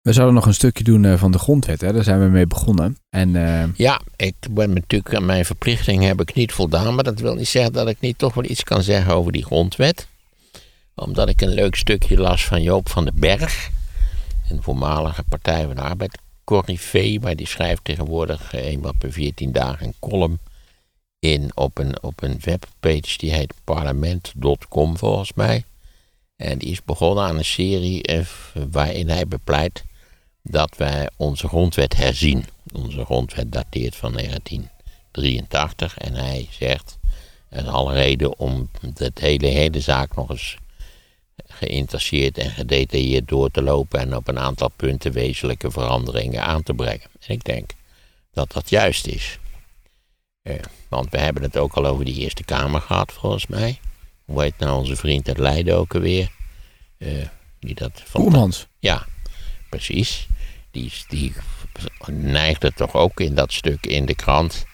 We 0.00 0.12
zouden 0.12 0.34
nog 0.34 0.46
een 0.46 0.54
stukje 0.54 0.84
doen 0.84 1.04
eh, 1.04 1.18
van 1.18 1.32
de 1.32 1.38
grondwet, 1.38 1.80
hè? 1.80 1.92
daar 1.92 2.04
zijn 2.04 2.20
we 2.20 2.26
mee 2.26 2.46
begonnen. 2.46 2.96
En, 3.10 3.36
Ja, 3.76 4.00
ik 4.16 4.34
ben 4.50 4.72
natuurlijk 4.72 5.14
aan 5.14 5.26
mijn 5.26 5.44
verplichting 5.44 6.02
heb 6.02 6.20
ik 6.20 6.34
niet 6.34 6.52
voldaan, 6.52 6.94
maar 6.94 7.04
dat 7.04 7.20
wil 7.20 7.34
niet 7.34 7.48
zeggen 7.48 7.72
dat 7.72 7.88
ik 7.88 8.00
niet 8.00 8.18
toch 8.18 8.34
wel 8.34 8.44
iets 8.44 8.64
kan 8.64 8.82
zeggen 8.82 9.14
over 9.14 9.32
die 9.32 9.44
grondwet. 9.44 10.08
Omdat 10.94 11.28
ik 11.28 11.40
een 11.40 11.54
leuk 11.54 11.74
stukje 11.74 12.16
las 12.16 12.44
van 12.44 12.62
Joop 12.62 12.88
van 12.88 13.04
den 13.04 13.18
Berg, 13.18 13.70
een 14.48 14.62
voormalige 14.62 15.22
Partij 15.22 15.66
van 15.66 15.74
de 15.74 15.80
Arbeid, 15.80 16.18
corrivee, 16.44 17.20
maar 17.20 17.36
die 17.36 17.46
schrijft 17.46 17.84
tegenwoordig 17.84 18.54
eh, 18.54 18.64
eenmaal 18.64 18.94
per 18.98 19.12
14 19.12 19.52
dagen 19.52 19.86
een 19.86 19.94
column 19.98 20.38
in 21.18 21.50
op 21.54 21.78
een, 21.78 22.02
op 22.02 22.22
een 22.22 22.38
webpage 22.40 23.18
die 23.18 23.32
heet 23.32 23.54
parlement.com 23.64 24.98
volgens 24.98 25.32
mij. 25.32 25.64
En 26.36 26.58
die 26.58 26.70
is 26.70 26.84
begonnen 26.84 27.24
aan 27.24 27.36
een 27.36 27.44
serie 27.44 28.02
eh, 28.02 28.26
waarin 28.70 29.08
hij 29.08 29.28
bepleit 29.28 29.84
dat 30.42 30.76
wij 30.76 31.10
onze 31.16 31.48
grondwet 31.48 31.96
herzien. 31.96 32.44
Onze 32.72 33.04
grondwet 33.04 33.52
dateert 33.52 33.96
van 33.96 34.12
1983 34.12 35.98
en 35.98 36.14
hij 36.14 36.48
zegt, 36.50 36.98
er 37.48 37.66
is 37.66 37.92
reden 37.92 38.38
om 38.38 38.68
de 38.94 39.10
hele, 39.14 39.46
hele 39.46 39.80
zaak 39.80 40.16
nog 40.16 40.30
eens 40.30 40.56
geïnteresseerd 41.46 42.38
en 42.38 42.50
gedetailleerd 42.50 43.28
door 43.28 43.50
te 43.50 43.62
lopen 43.62 44.00
en 44.00 44.16
op 44.16 44.28
een 44.28 44.38
aantal 44.38 44.68
punten 44.76 45.12
wezenlijke 45.12 45.70
veranderingen 45.70 46.42
aan 46.42 46.62
te 46.62 46.74
brengen. 46.74 47.08
En 47.20 47.34
ik 47.34 47.44
denk 47.44 47.70
dat 48.32 48.52
dat 48.52 48.70
juist 48.70 49.06
is. 49.06 49.38
Eh, 50.42 50.54
want 50.88 51.10
we 51.10 51.18
hebben 51.18 51.42
het 51.42 51.56
ook 51.56 51.74
al 51.74 51.86
over 51.86 52.04
die 52.04 52.20
Eerste 52.20 52.44
Kamer 52.44 52.80
gehad, 52.80 53.12
volgens 53.12 53.46
mij. 53.46 53.80
Hoe 54.24 54.42
heet 54.42 54.58
nou 54.58 54.78
onze 54.78 54.96
vriend 54.96 55.28
uit 55.28 55.38
Leiden 55.38 55.76
ook 55.76 55.94
alweer? 55.94 56.30
Eh, 56.98 57.26
die 57.58 57.74
dat 57.74 58.02
van 58.04 58.20
Koermans. 58.20 58.66
ja, 58.78 59.06
precies. 59.68 60.26
Die, 60.70 60.92
die 61.08 61.34
neigde 62.06 62.72
toch 62.72 62.94
ook 62.94 63.20
in 63.20 63.34
dat 63.34 63.52
stuk 63.52 63.86
in 63.86 64.06
de 64.06 64.14
krant. 64.14 64.64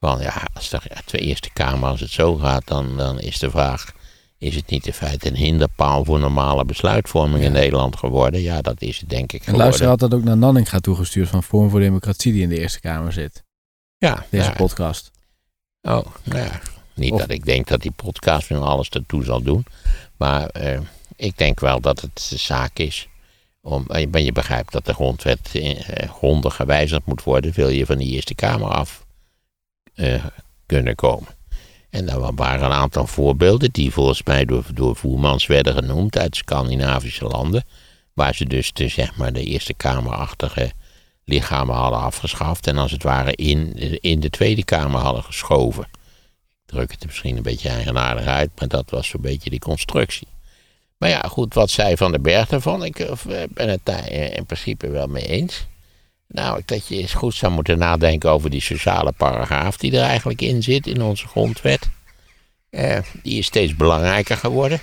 Van 0.00 0.20
ja, 0.20 0.48
als 0.52 0.70
de 1.04 1.18
Eerste 1.18 1.50
Kamer, 1.52 1.88
als 1.88 2.00
het 2.00 2.10
zo 2.10 2.36
gaat, 2.36 2.66
dan, 2.66 2.96
dan 2.96 3.20
is 3.20 3.38
de 3.38 3.50
vraag: 3.50 3.92
is 4.40 4.54
het 4.54 4.66
niet 4.70 4.86
in 4.86 4.92
feite 4.92 5.28
een 5.28 5.36
hinderpaal 5.36 6.04
voor 6.04 6.18
normale 6.18 6.64
besluitvorming 6.64 7.44
in 7.44 7.52
Nederland 7.52 7.96
geworden? 7.96 8.40
Ja, 8.40 8.60
dat 8.60 8.82
is 8.82 8.98
het 9.00 9.08
denk 9.08 9.32
ik. 9.32 9.46
En 9.46 9.56
luister 9.56 9.86
had 9.86 9.98
dat 9.98 10.14
ook 10.14 10.22
naar 10.24 10.36
Nanninga 10.36 10.78
toegestuurd 10.78 11.28
van 11.28 11.42
Forum 11.42 11.70
voor 11.70 11.80
Democratie 11.80 12.32
die 12.32 12.42
in 12.42 12.48
de 12.48 12.58
Eerste 12.58 12.80
Kamer 12.80 13.12
zit. 13.12 13.42
ja, 13.98 14.24
Deze 14.30 14.44
ja. 14.50 14.54
podcast. 14.56 15.10
Oh, 15.82 16.06
nou 16.22 16.40
ja. 16.44 16.60
Niet 16.94 17.12
Of- 17.12 17.20
dat 17.20 17.30
ik 17.30 17.44
denk 17.44 17.66
dat 17.68 17.80
die 17.82 17.90
podcast 17.90 18.50
nu 18.50 18.56
alles 18.56 18.88
ertoe 18.88 19.24
zal 19.24 19.42
doen. 19.42 19.64
Maar 20.16 20.46
eh, 20.48 20.80
ik 21.16 21.38
denk 21.38 21.60
wel 21.60 21.80
dat 21.80 22.00
het 22.00 22.26
de 22.30 22.36
zaak 22.36 22.78
is. 22.78 23.08
Om, 23.60 23.84
eh, 23.88 24.06
maar 24.10 24.20
je 24.20 24.32
begrijpt 24.32 24.72
dat 24.72 24.84
de 24.84 24.94
grondwet 24.94 25.50
eh, 25.52 26.08
grondig 26.10 26.54
gewijzigd 26.56 27.06
moet 27.06 27.22
worden. 27.22 27.52
Wil 27.52 27.68
je 27.68 27.86
van 27.86 27.98
die 27.98 28.12
Eerste 28.12 28.34
Kamer 28.34 28.68
af 28.68 29.06
eh, 29.94 30.24
kunnen 30.66 30.94
komen. 30.94 31.28
En 31.90 32.06
daar 32.06 32.34
waren 32.34 32.64
een 32.64 32.72
aantal 32.72 33.06
voorbeelden 33.06 33.70
die 33.72 33.92
volgens 33.92 34.22
mij 34.22 34.44
door, 34.44 34.96
Voermans 34.96 35.46
werden 35.46 35.74
genoemd 35.74 36.18
uit 36.18 36.36
Scandinavische 36.36 37.24
landen. 37.24 37.64
Waar 38.12 38.34
ze 38.34 38.44
dus 38.44 38.72
de, 38.72 38.88
zeg 38.88 39.16
maar, 39.16 39.32
de 39.32 39.44
Eerste 39.44 39.74
Kamerachtige 39.74 40.72
lichamen 41.24 41.74
hadden 41.74 42.00
afgeschaft. 42.00 42.66
En 42.66 42.78
als 42.78 42.90
het 42.90 43.02
ware 43.02 43.34
in, 43.34 43.74
in 44.00 44.20
de 44.20 44.30
Tweede 44.30 44.64
Kamer 44.64 45.00
hadden 45.00 45.22
geschoven. 45.22 45.82
Ik 45.82 46.76
druk 46.76 46.90
het 46.90 47.00
er 47.00 47.06
misschien 47.06 47.36
een 47.36 47.42
beetje 47.42 47.68
eigenaardig 47.68 48.26
uit, 48.26 48.50
maar 48.58 48.68
dat 48.68 48.90
was 48.90 49.08
zo'n 49.08 49.20
beetje 49.20 49.50
die 49.50 49.58
constructie. 49.58 50.28
Maar 50.96 51.08
ja, 51.08 51.20
goed, 51.20 51.54
wat 51.54 51.70
zei 51.70 51.96
Van 51.96 52.12
den 52.12 52.22
Berg 52.22 52.48
daarvan? 52.48 52.84
Ik 52.84 52.98
eh, 52.98 53.12
ben 53.48 53.68
het 53.68 53.80
daar 53.82 54.04
eh, 54.04 54.36
in 54.36 54.46
principe 54.46 54.88
wel 54.88 55.06
mee 55.06 55.26
eens. 55.26 55.66
Nou, 56.32 56.62
dat 56.64 56.86
je 56.86 56.96
eens 56.96 57.14
goed 57.14 57.34
zou 57.34 57.52
moeten 57.52 57.78
nadenken 57.78 58.30
over 58.30 58.50
die 58.50 58.60
sociale 58.60 59.12
paragraaf 59.12 59.76
die 59.76 59.96
er 59.96 60.02
eigenlijk 60.02 60.40
in 60.42 60.62
zit 60.62 60.86
in 60.86 61.02
onze 61.02 61.26
grondwet. 61.26 61.88
Eh, 62.70 62.98
die 63.22 63.38
is 63.38 63.46
steeds 63.46 63.76
belangrijker 63.76 64.36
geworden. 64.36 64.80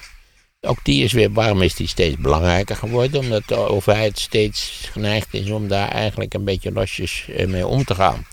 Ook 0.62 0.80
die 0.84 1.04
is 1.04 1.12
weer, 1.12 1.32
waarom 1.32 1.62
is 1.62 1.76
die 1.76 1.88
steeds 1.88 2.18
belangrijker 2.18 2.76
geworden? 2.76 3.20
Omdat 3.20 3.44
de 3.48 3.56
overheid 3.56 4.20
steeds 4.20 4.88
geneigd 4.92 5.34
is 5.34 5.50
om 5.50 5.68
daar 5.68 5.90
eigenlijk 5.90 6.34
een 6.34 6.44
beetje 6.44 6.72
losjes 6.72 7.26
eh, 7.36 7.48
mee 7.48 7.68
om 7.68 7.84
te 7.84 7.96
gaan. 7.96 8.26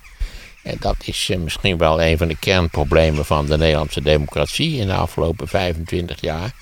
En 0.63 0.77
dat 0.81 0.97
is 1.05 1.29
eh, 1.31 1.39
misschien 1.39 1.79
wel 1.79 2.03
een 2.03 2.19
van 2.19 2.29
de 2.29 2.37
kernproblemen 2.37 3.25
van 3.25 3.47
de 3.47 3.57
Nederlandse 3.57 4.03
democratie 4.03 4.77
in 4.79 4.87
de 4.87 4.95
afgelopen 4.95 5.49
25 5.49 6.21
jaar. 6.21 6.53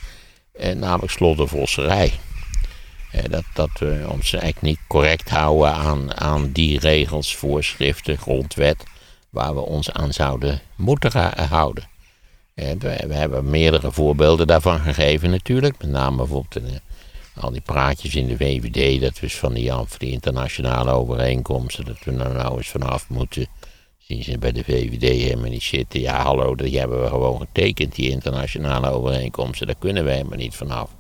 Eh, 0.53 0.75
namelijk 0.75 1.13
slottenvosserij. 1.13 2.13
Eh, 3.13 3.23
dat, 3.31 3.45
dat 3.55 3.71
we 3.79 4.07
ons 4.09 4.33
eigenlijk 4.33 4.63
niet 4.63 4.79
correct 4.87 5.29
houden 5.31 5.73
aan, 5.73 6.21
aan 6.21 6.51
die 6.53 6.79
regels, 6.79 7.37
voorschriften, 7.37 8.19
grondwet, 8.19 8.85
waar 9.31 9.55
we 9.55 9.61
ons 9.61 9.93
aan 9.93 10.13
zouden 10.13 10.61
moeten 10.77 11.11
ra- 11.11 11.47
houden. 11.49 11.85
Eh, 12.55 12.71
we, 12.79 13.15
hebben 13.15 13.51
meerdere 13.51 13.93
voorbeelden 13.93 14.47
daarvan 14.47 14.79
gegeven 14.79 15.31
natuurlijk. 15.31 15.79
Met 15.79 15.91
name 15.91 16.17
bijvoorbeeld 16.17 16.57
eh, 16.57 17.43
al 17.43 17.51
die 17.51 17.61
praatjes 17.61 18.15
in 18.15 18.27
de 18.27 18.37
VVD, 18.37 19.01
dat 19.01 19.21
we 19.21 19.31
van 19.31 19.53
die, 19.53 19.73
die 19.99 20.11
internationale 20.11 20.91
overeenkomsten, 20.91 21.85
dat 21.85 21.99
we 22.05 22.11
er 22.11 22.35
nou 22.35 22.57
eens 22.57 22.69
vanaf 22.69 23.09
moeten. 23.09 23.47
Zien 23.99 24.23
ze 24.23 24.39
bij 24.39 24.53
de 24.53 24.65
VVD 24.65 25.03
helemaal 25.23 25.51
niet 25.51 25.63
zitten. 25.63 26.01
Ja, 26.01 26.23
hallo, 26.23 26.55
die 26.55 26.79
hebben 26.79 27.03
we 27.03 27.09
gewoon 27.09 27.39
getekend, 27.41 27.95
die 27.95 28.11
internationale 28.11 28.91
overeenkomsten. 28.91 29.67
Daar 29.67 29.77
kunnen 29.79 30.05
we 30.05 30.11
helemaal 30.11 30.39
niet 30.39 30.55
vanaf. 30.55 30.91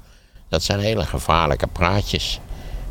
Dat 0.52 0.62
zijn 0.62 0.80
hele 0.80 1.04
gevaarlijke 1.04 1.66
praatjes. 1.66 2.40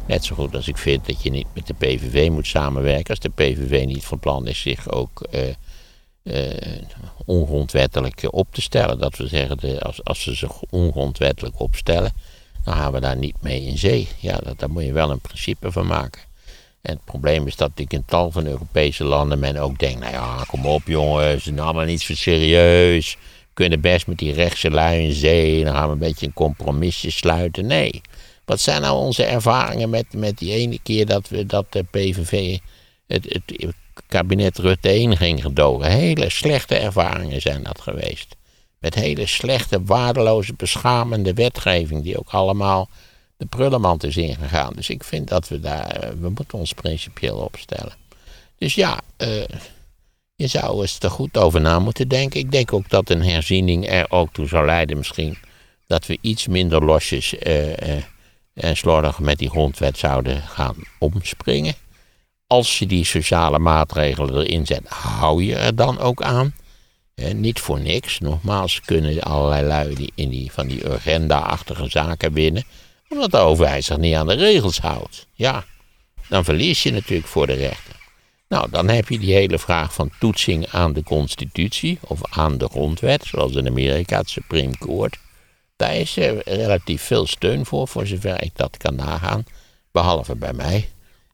Net 0.08 0.26
zo 0.26 0.36
goed 0.36 0.56
als 0.56 0.67
ik 0.67 0.78
vind 0.78 1.06
dat 1.06 1.24
je 1.24 1.32
niet 1.32 1.47
met 1.54 1.67
de 1.67 1.74
PVV 1.74 2.30
moet 2.30 2.47
samenwerken. 2.47 3.10
Als 3.10 3.19
de 3.19 3.30
PVV 3.30 3.86
niet 3.86 4.06
van 4.06 4.19
plan 4.19 4.47
is 4.47 4.62
zich 4.62 4.89
ook 4.91 5.28
eh, 6.24 6.36
ongrondwettelijk 7.26 8.28
op 8.30 8.47
te 8.52 8.62
stellen. 8.62 9.00
Dat 9.00 9.17
we 9.17 9.28
zeggen, 9.28 9.80
als, 9.80 10.04
als 10.04 10.21
ze 10.21 10.36
zich 10.36 10.62
ongrondwettelijk 10.69 11.60
opstellen, 11.60 12.13
dan 12.63 12.76
gaan 12.76 12.91
we 12.91 13.00
daar 13.00 13.17
niet 13.17 13.41
mee 13.41 13.62
in 13.62 13.78
zee. 13.78 14.08
Ja, 14.19 14.38
dat, 14.38 14.60
daar 14.60 14.69
moet 14.69 14.84
je 14.84 14.93
wel 14.93 15.12
een 15.12 15.21
principe 15.21 15.71
van 15.71 15.88
maken. 15.88 16.21
En 16.82 16.93
het 16.93 17.06
probleem 17.06 17.47
is 17.47 17.56
dat 17.56 17.71
ik 17.76 17.93
in 17.93 18.06
tal 18.06 18.32
van 18.32 18.45
Europese 18.45 19.04
landen 19.04 19.39
men 19.39 19.58
ook 19.58 19.80
denkt, 19.80 20.00
nou 20.00 20.13
ja, 20.13 20.43
kom 20.47 20.65
op 20.65 20.88
jongens, 20.88 21.45
het 21.45 21.54
is 21.54 21.60
allemaal 21.62 21.86
niet 21.86 22.02
zo 22.02 22.15
serieus. 22.15 23.17
Kunnen 23.62 23.82
best 23.82 24.08
met 24.08 24.17
die 24.17 24.34
rechtse 24.34 24.69
lui 24.69 25.04
in 25.04 25.13
zee, 25.13 25.63
dan 25.63 25.74
gaan 25.74 25.86
we 25.86 25.91
een 25.91 26.00
beetje 26.00 26.26
een 26.26 26.34
compromisje 26.34 27.12
sluiten. 27.12 27.65
Nee, 27.65 28.02
wat 28.45 28.60
zijn 28.60 28.82
nou 28.82 28.97
onze 28.97 29.24
ervaringen 29.24 29.89
met, 29.89 30.13
met 30.13 30.38
die 30.38 30.54
ene 30.54 30.80
keer 30.84 31.06
dat, 31.06 31.30
we, 31.30 31.45
dat 31.45 31.71
de 31.71 31.84
PVV 31.84 32.58
het, 33.08 33.41
het 33.45 33.76
kabinet 34.08 34.58
Rutte 34.58 34.89
1 34.89 35.17
ging 35.17 35.41
gedogen? 35.41 35.91
Hele 35.91 36.30
slechte 36.30 36.76
ervaringen 36.76 37.41
zijn 37.41 37.63
dat 37.63 37.82
geweest. 37.82 38.36
Met 38.80 38.95
hele 38.95 39.26
slechte, 39.26 39.84
waardeloze, 39.84 40.54
beschamende 40.54 41.34
wetgeving 41.34 42.04
die 42.04 42.19
ook 42.19 42.30
allemaal 42.30 42.89
de 43.38 43.45
prullenmand 43.45 44.04
is 44.04 44.17
ingegaan. 44.17 44.74
Dus 44.74 44.89
ik 44.89 45.04
vind 45.04 45.28
dat 45.28 45.47
we 45.47 45.60
daar, 45.60 46.13
we 46.19 46.30
moeten 46.30 46.58
ons 46.58 46.74
principieel 46.74 47.38
opstellen. 47.38 47.93
Dus 48.58 48.76
ja, 48.76 49.02
eh, 49.17 49.43
je 50.41 50.47
zou 50.47 50.82
eens 50.82 50.99
er 50.99 51.12
goed 51.12 51.38
over 51.38 51.62
na 51.62 51.80
moeten 51.80 52.08
denken. 52.08 52.39
Ik 52.39 52.51
denk 52.51 52.73
ook 52.73 52.89
dat 52.89 53.10
een 53.10 53.23
herziening 53.23 53.89
er 53.89 54.06
ook 54.10 54.34
toe 54.34 54.47
zou 54.47 54.65
leiden 54.65 54.97
misschien 54.97 55.38
dat 55.88 56.06
we 56.06 56.17
iets 56.21 56.47
minder 56.47 56.86
losjes 56.86 57.38
eh, 57.38 57.95
eh, 57.95 58.04
en 58.54 58.77
slordig 58.77 59.19
met 59.19 59.38
die 59.38 59.49
grondwet 59.49 59.97
zouden 59.97 60.41
gaan 60.41 60.75
omspringen. 60.99 61.73
Als 62.47 62.80
je 62.80 62.86
die 62.86 63.06
sociale 63.06 63.60
maatregelen 63.60 64.36
erin 64.36 64.65
zet, 64.65 64.88
hou 64.88 65.43
je 65.43 65.56
er 65.56 65.75
dan 65.75 65.99
ook 65.99 66.21
aan. 66.21 66.54
Niet 67.34 67.60
voor 67.60 67.80
niks. 67.80 68.19
Nogmaals 68.19 68.82
kunnen 68.82 69.21
allerlei 69.21 69.67
lui 69.67 69.95
die 69.95 70.12
in 70.15 70.30
die, 70.30 70.51
van 70.51 70.67
die 70.67 70.89
agenda-achtige 70.89 71.89
zaken 71.89 72.34
winnen. 72.34 72.63
Omdat 73.10 73.32
de 73.32 73.38
overheid 73.38 73.84
zich 73.84 73.97
niet 73.97 74.15
aan 74.15 74.27
de 74.27 74.34
regels 74.34 74.77
houdt. 74.77 75.27
Ja, 75.34 75.65
dan 76.27 76.43
verlies 76.43 76.84
je 76.84 76.91
natuurlijk 76.91 77.27
voor 77.27 77.47
de 77.47 77.54
rechter. 77.54 78.01
Nou, 78.52 78.70
dan 78.70 78.90
heb 78.90 79.10
je 79.10 79.20
die 79.20 79.34
hele 79.34 79.60
vraag 79.60 79.94
van 79.94 80.12
toetsing 80.20 80.68
aan 80.68 80.94
de 80.94 81.04
constitutie 81.04 82.00
of 82.02 82.20
aan 82.30 82.58
de 82.58 82.68
grondwet, 82.68 83.24
zoals 83.26 83.56
in 83.56 83.68
Amerika 83.68 84.18
het 84.18 84.30
Supreme 84.30 84.78
Court. 84.78 85.18
Daar 85.76 85.96
is 85.96 86.18
eh, 86.18 86.40
relatief 86.40 87.02
veel 87.02 87.28
steun 87.28 87.66
voor, 87.66 87.88
voor 87.88 88.08
zover 88.08 88.44
ik 88.44 88.52
dat 88.56 88.78
kan 88.78 88.96
nagaan. 88.96 89.44
Behalve 89.92 90.36
bij 90.36 90.54
mij. 90.54 90.90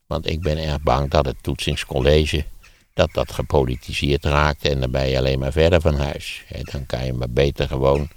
Want 0.07 0.29
ik 0.29 0.41
ben 0.41 0.57
erg 0.57 0.81
bang 0.81 1.09
dat 1.09 1.25
het 1.25 1.35
toetsingscollege 1.41 2.45
dat 2.93 3.09
dat 3.13 3.31
gepolitiseerd 3.31 4.25
raakt 4.25 4.65
en 4.65 4.79
dan 4.79 4.91
ben 4.91 5.09
je 5.09 5.17
alleen 5.17 5.39
maar 5.39 5.51
verder 5.51 5.81
van 5.81 5.95
huis. 5.95 6.43
Dan 6.71 6.85
kan 6.85 7.05
je 7.05 7.13
maar 7.13 7.29
beter 7.29 7.67
gewoon 7.67 8.09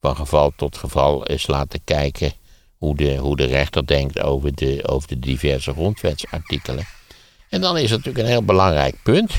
van 0.00 0.16
geval 0.16 0.52
tot 0.56 0.76
geval 0.76 1.26
eens 1.26 1.46
laten 1.46 1.80
kijken 1.84 2.32
hoe 2.76 2.96
de, 2.96 3.16
hoe 3.16 3.36
de 3.36 3.46
rechter 3.46 3.86
denkt 3.86 4.20
over 4.20 4.54
de, 4.54 4.88
over 4.88 5.08
de 5.08 5.18
diverse 5.18 5.72
grondwetsartikelen. 5.72 6.97
En 7.48 7.60
dan 7.60 7.78
is 7.78 7.90
er 7.90 7.96
natuurlijk 7.96 8.24
een 8.24 8.30
heel 8.30 8.44
belangrijk 8.44 9.02
punt, 9.02 9.32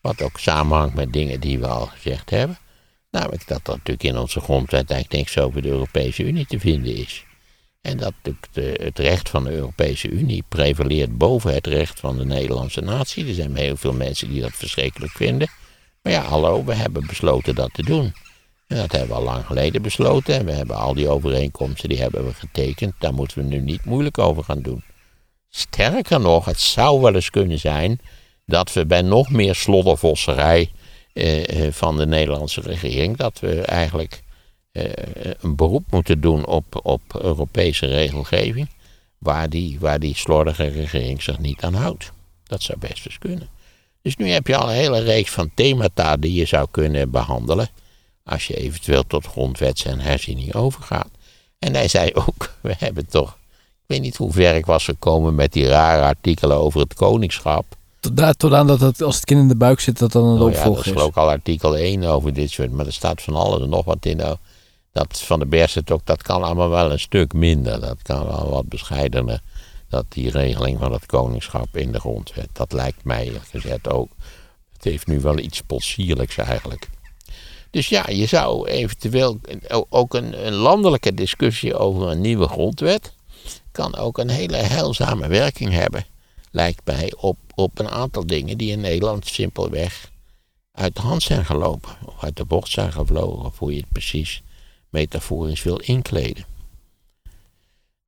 wat 0.00 0.22
ook 0.22 0.38
samenhangt 0.38 0.94
met 0.94 1.12
dingen 1.12 1.40
die 1.40 1.58
we 1.58 1.66
al 1.66 1.86
gezegd 1.86 2.30
hebben. 2.30 2.58
Namelijk 3.10 3.46
dat 3.46 3.60
er 3.62 3.72
natuurlijk 3.72 4.02
in 4.02 4.18
onze 4.18 4.40
grondwet 4.40 4.90
eigenlijk 4.90 5.12
niks 5.12 5.38
over 5.38 5.62
de 5.62 5.68
Europese 5.68 6.22
Unie 6.22 6.46
te 6.46 6.60
vinden 6.60 6.96
is. 6.96 7.24
En 7.80 7.96
dat 7.96 8.12
het 8.52 8.98
recht 8.98 9.28
van 9.28 9.44
de 9.44 9.50
Europese 9.50 10.08
Unie 10.08 10.44
prevaleert 10.48 11.18
boven 11.18 11.54
het 11.54 11.66
recht 11.66 12.00
van 12.00 12.18
de 12.18 12.24
Nederlandse 12.24 12.80
natie. 12.80 13.26
Er 13.26 13.34
zijn 13.34 13.56
heel 13.56 13.76
veel 13.76 13.92
mensen 13.92 14.28
die 14.28 14.40
dat 14.40 14.52
verschrikkelijk 14.52 15.12
vinden. 15.12 15.48
Maar 16.02 16.12
ja, 16.12 16.22
hallo, 16.22 16.64
we 16.64 16.74
hebben 16.74 17.06
besloten 17.06 17.54
dat 17.54 17.74
te 17.74 17.82
doen. 17.82 18.14
En 18.66 18.76
dat 18.76 18.92
hebben 18.92 19.08
we 19.08 19.14
al 19.14 19.22
lang 19.22 19.46
geleden 19.46 19.82
besloten. 19.82 20.34
En 20.34 20.44
we 20.44 20.52
hebben 20.52 20.76
al 20.76 20.94
die 20.94 21.08
overeenkomsten, 21.08 21.88
die 21.88 22.00
hebben 22.00 22.26
we 22.26 22.34
getekend. 22.34 22.94
Daar 22.98 23.14
moeten 23.14 23.38
we 23.38 23.44
nu 23.44 23.60
niet 23.60 23.84
moeilijk 23.84 24.18
over 24.18 24.44
gaan 24.44 24.62
doen. 24.62 24.84
Sterker 25.56 26.20
nog, 26.20 26.44
het 26.44 26.60
zou 26.60 27.00
wel 27.00 27.14
eens 27.14 27.30
kunnen 27.30 27.58
zijn 27.58 28.00
dat 28.46 28.72
we 28.72 28.86
bij 28.86 29.02
nog 29.02 29.30
meer 29.30 29.54
sloddervosserij 29.54 30.70
eh, 31.12 31.66
eh, 31.66 31.72
van 31.72 31.96
de 31.96 32.06
Nederlandse 32.06 32.60
regering, 32.60 33.16
dat 33.16 33.40
we 33.40 33.60
eigenlijk 33.60 34.22
eh, 34.72 34.84
een 35.40 35.56
beroep 35.56 35.84
moeten 35.90 36.20
doen 36.20 36.46
op, 36.46 36.80
op 36.82 37.02
Europese 37.20 37.86
regelgeving, 37.86 38.68
waar 39.18 39.48
die, 39.48 39.76
waar 39.80 39.98
die 39.98 40.16
slordige 40.16 40.66
regering 40.66 41.22
zich 41.22 41.38
niet 41.38 41.62
aan 41.62 41.74
houdt. 41.74 42.12
Dat 42.44 42.62
zou 42.62 42.78
best 42.78 43.06
eens 43.06 43.18
kunnen. 43.18 43.48
Dus 44.02 44.16
nu 44.16 44.28
heb 44.28 44.46
je 44.46 44.56
al 44.56 44.68
een 44.68 44.76
hele 44.76 45.00
reeks 45.00 45.30
van 45.30 45.50
themata 45.54 46.16
die 46.16 46.32
je 46.32 46.44
zou 46.44 46.68
kunnen 46.70 47.10
behandelen, 47.10 47.68
als 48.24 48.46
je 48.46 48.56
eventueel 48.56 49.06
tot 49.06 49.26
grondwets- 49.26 49.84
en 49.84 50.00
herziening 50.00 50.54
overgaat. 50.54 51.10
En 51.58 51.74
hij 51.74 51.88
zei 51.88 52.10
ook, 52.14 52.54
we 52.60 52.74
hebben 52.78 53.06
toch, 53.06 53.38
weet 53.86 54.00
niet 54.00 54.16
hoe 54.16 54.32
ver 54.32 54.54
ik 54.54 54.66
was 54.66 54.84
gekomen 54.84 55.34
met 55.34 55.52
die 55.52 55.66
rare 55.66 56.02
artikelen 56.02 56.56
over 56.56 56.80
het 56.80 56.94
koningschap. 56.94 57.64
Tot, 58.00 58.38
tot 58.38 58.52
aan 58.52 58.66
dat 58.66 58.80
het, 58.80 59.02
als 59.02 59.14
het 59.16 59.24
kind 59.24 59.40
in 59.40 59.48
de 59.48 59.56
buik 59.56 59.80
zit, 59.80 59.98
dat 59.98 60.12
dan 60.12 60.24
een 60.24 60.30
Oh 60.32 60.38
ja, 60.38 60.44
dat 60.44 60.56
opvolger 60.56 60.86
is 60.86 60.92
is. 60.92 61.00
ook 61.02 61.16
al 61.16 61.28
artikel 61.28 61.76
1 61.76 62.04
over 62.04 62.32
dit 62.32 62.50
soort, 62.50 62.72
maar 62.72 62.86
er 62.86 62.92
staat 62.92 63.22
van 63.22 63.34
alles 63.34 63.60
en 63.62 63.68
nog 63.68 63.84
wat 63.84 64.06
in. 64.06 64.16
nou, 64.16 64.36
Dat 64.92 65.20
van 65.20 65.38
de 65.38 65.46
Berset 65.46 65.90
ook, 65.90 66.00
dat 66.04 66.22
kan 66.22 66.42
allemaal 66.42 66.68
wel 66.68 66.90
een 66.92 67.00
stuk 67.00 67.32
minder. 67.32 67.80
Dat 67.80 68.02
kan 68.02 68.26
wel 68.26 68.50
wat 68.50 68.68
bescheidener. 68.68 69.40
Dat 69.88 70.04
die 70.08 70.30
regeling 70.30 70.78
van 70.78 70.92
het 70.92 71.06
koningschap 71.06 71.76
in 71.76 71.92
de 71.92 72.00
grondwet. 72.00 72.48
Dat 72.52 72.72
lijkt 72.72 73.04
mij 73.04 73.32
gezegd 73.50 73.88
ook. 73.90 74.08
Het 74.72 74.84
heeft 74.84 75.06
nu 75.06 75.20
wel 75.20 75.38
iets 75.38 75.60
potsierlijks 75.60 76.36
eigenlijk. 76.36 76.88
Dus 77.70 77.88
ja, 77.88 78.04
je 78.10 78.26
zou 78.26 78.68
eventueel 78.68 79.40
ook 79.88 80.14
een, 80.14 80.46
een 80.46 80.52
landelijke 80.54 81.14
discussie 81.14 81.76
over 81.76 82.08
een 82.10 82.20
nieuwe 82.20 82.48
grondwet. 82.48 83.12
Kan 83.74 83.96
ook 83.96 84.18
een 84.18 84.30
hele 84.30 84.56
heilzame 84.56 85.28
werking 85.28 85.72
hebben. 85.72 86.04
Lijkt 86.50 86.80
mij 86.84 87.12
op, 87.16 87.36
op 87.54 87.78
een 87.78 87.88
aantal 87.88 88.26
dingen 88.26 88.58
die 88.58 88.70
in 88.70 88.80
Nederland 88.80 89.26
simpelweg 89.26 90.10
uit 90.72 90.96
de 90.96 91.02
hand 91.02 91.22
zijn 91.22 91.44
gelopen. 91.44 91.96
Of 92.06 92.24
uit 92.24 92.36
de 92.36 92.44
bocht 92.44 92.70
zijn 92.70 92.92
gevlogen, 92.92 93.44
of 93.44 93.58
hoe 93.58 93.72
je 93.72 93.80
het 93.80 93.92
precies 93.92 94.42
metaforisch 94.90 95.62
wil 95.62 95.76
inkleden. 95.76 96.44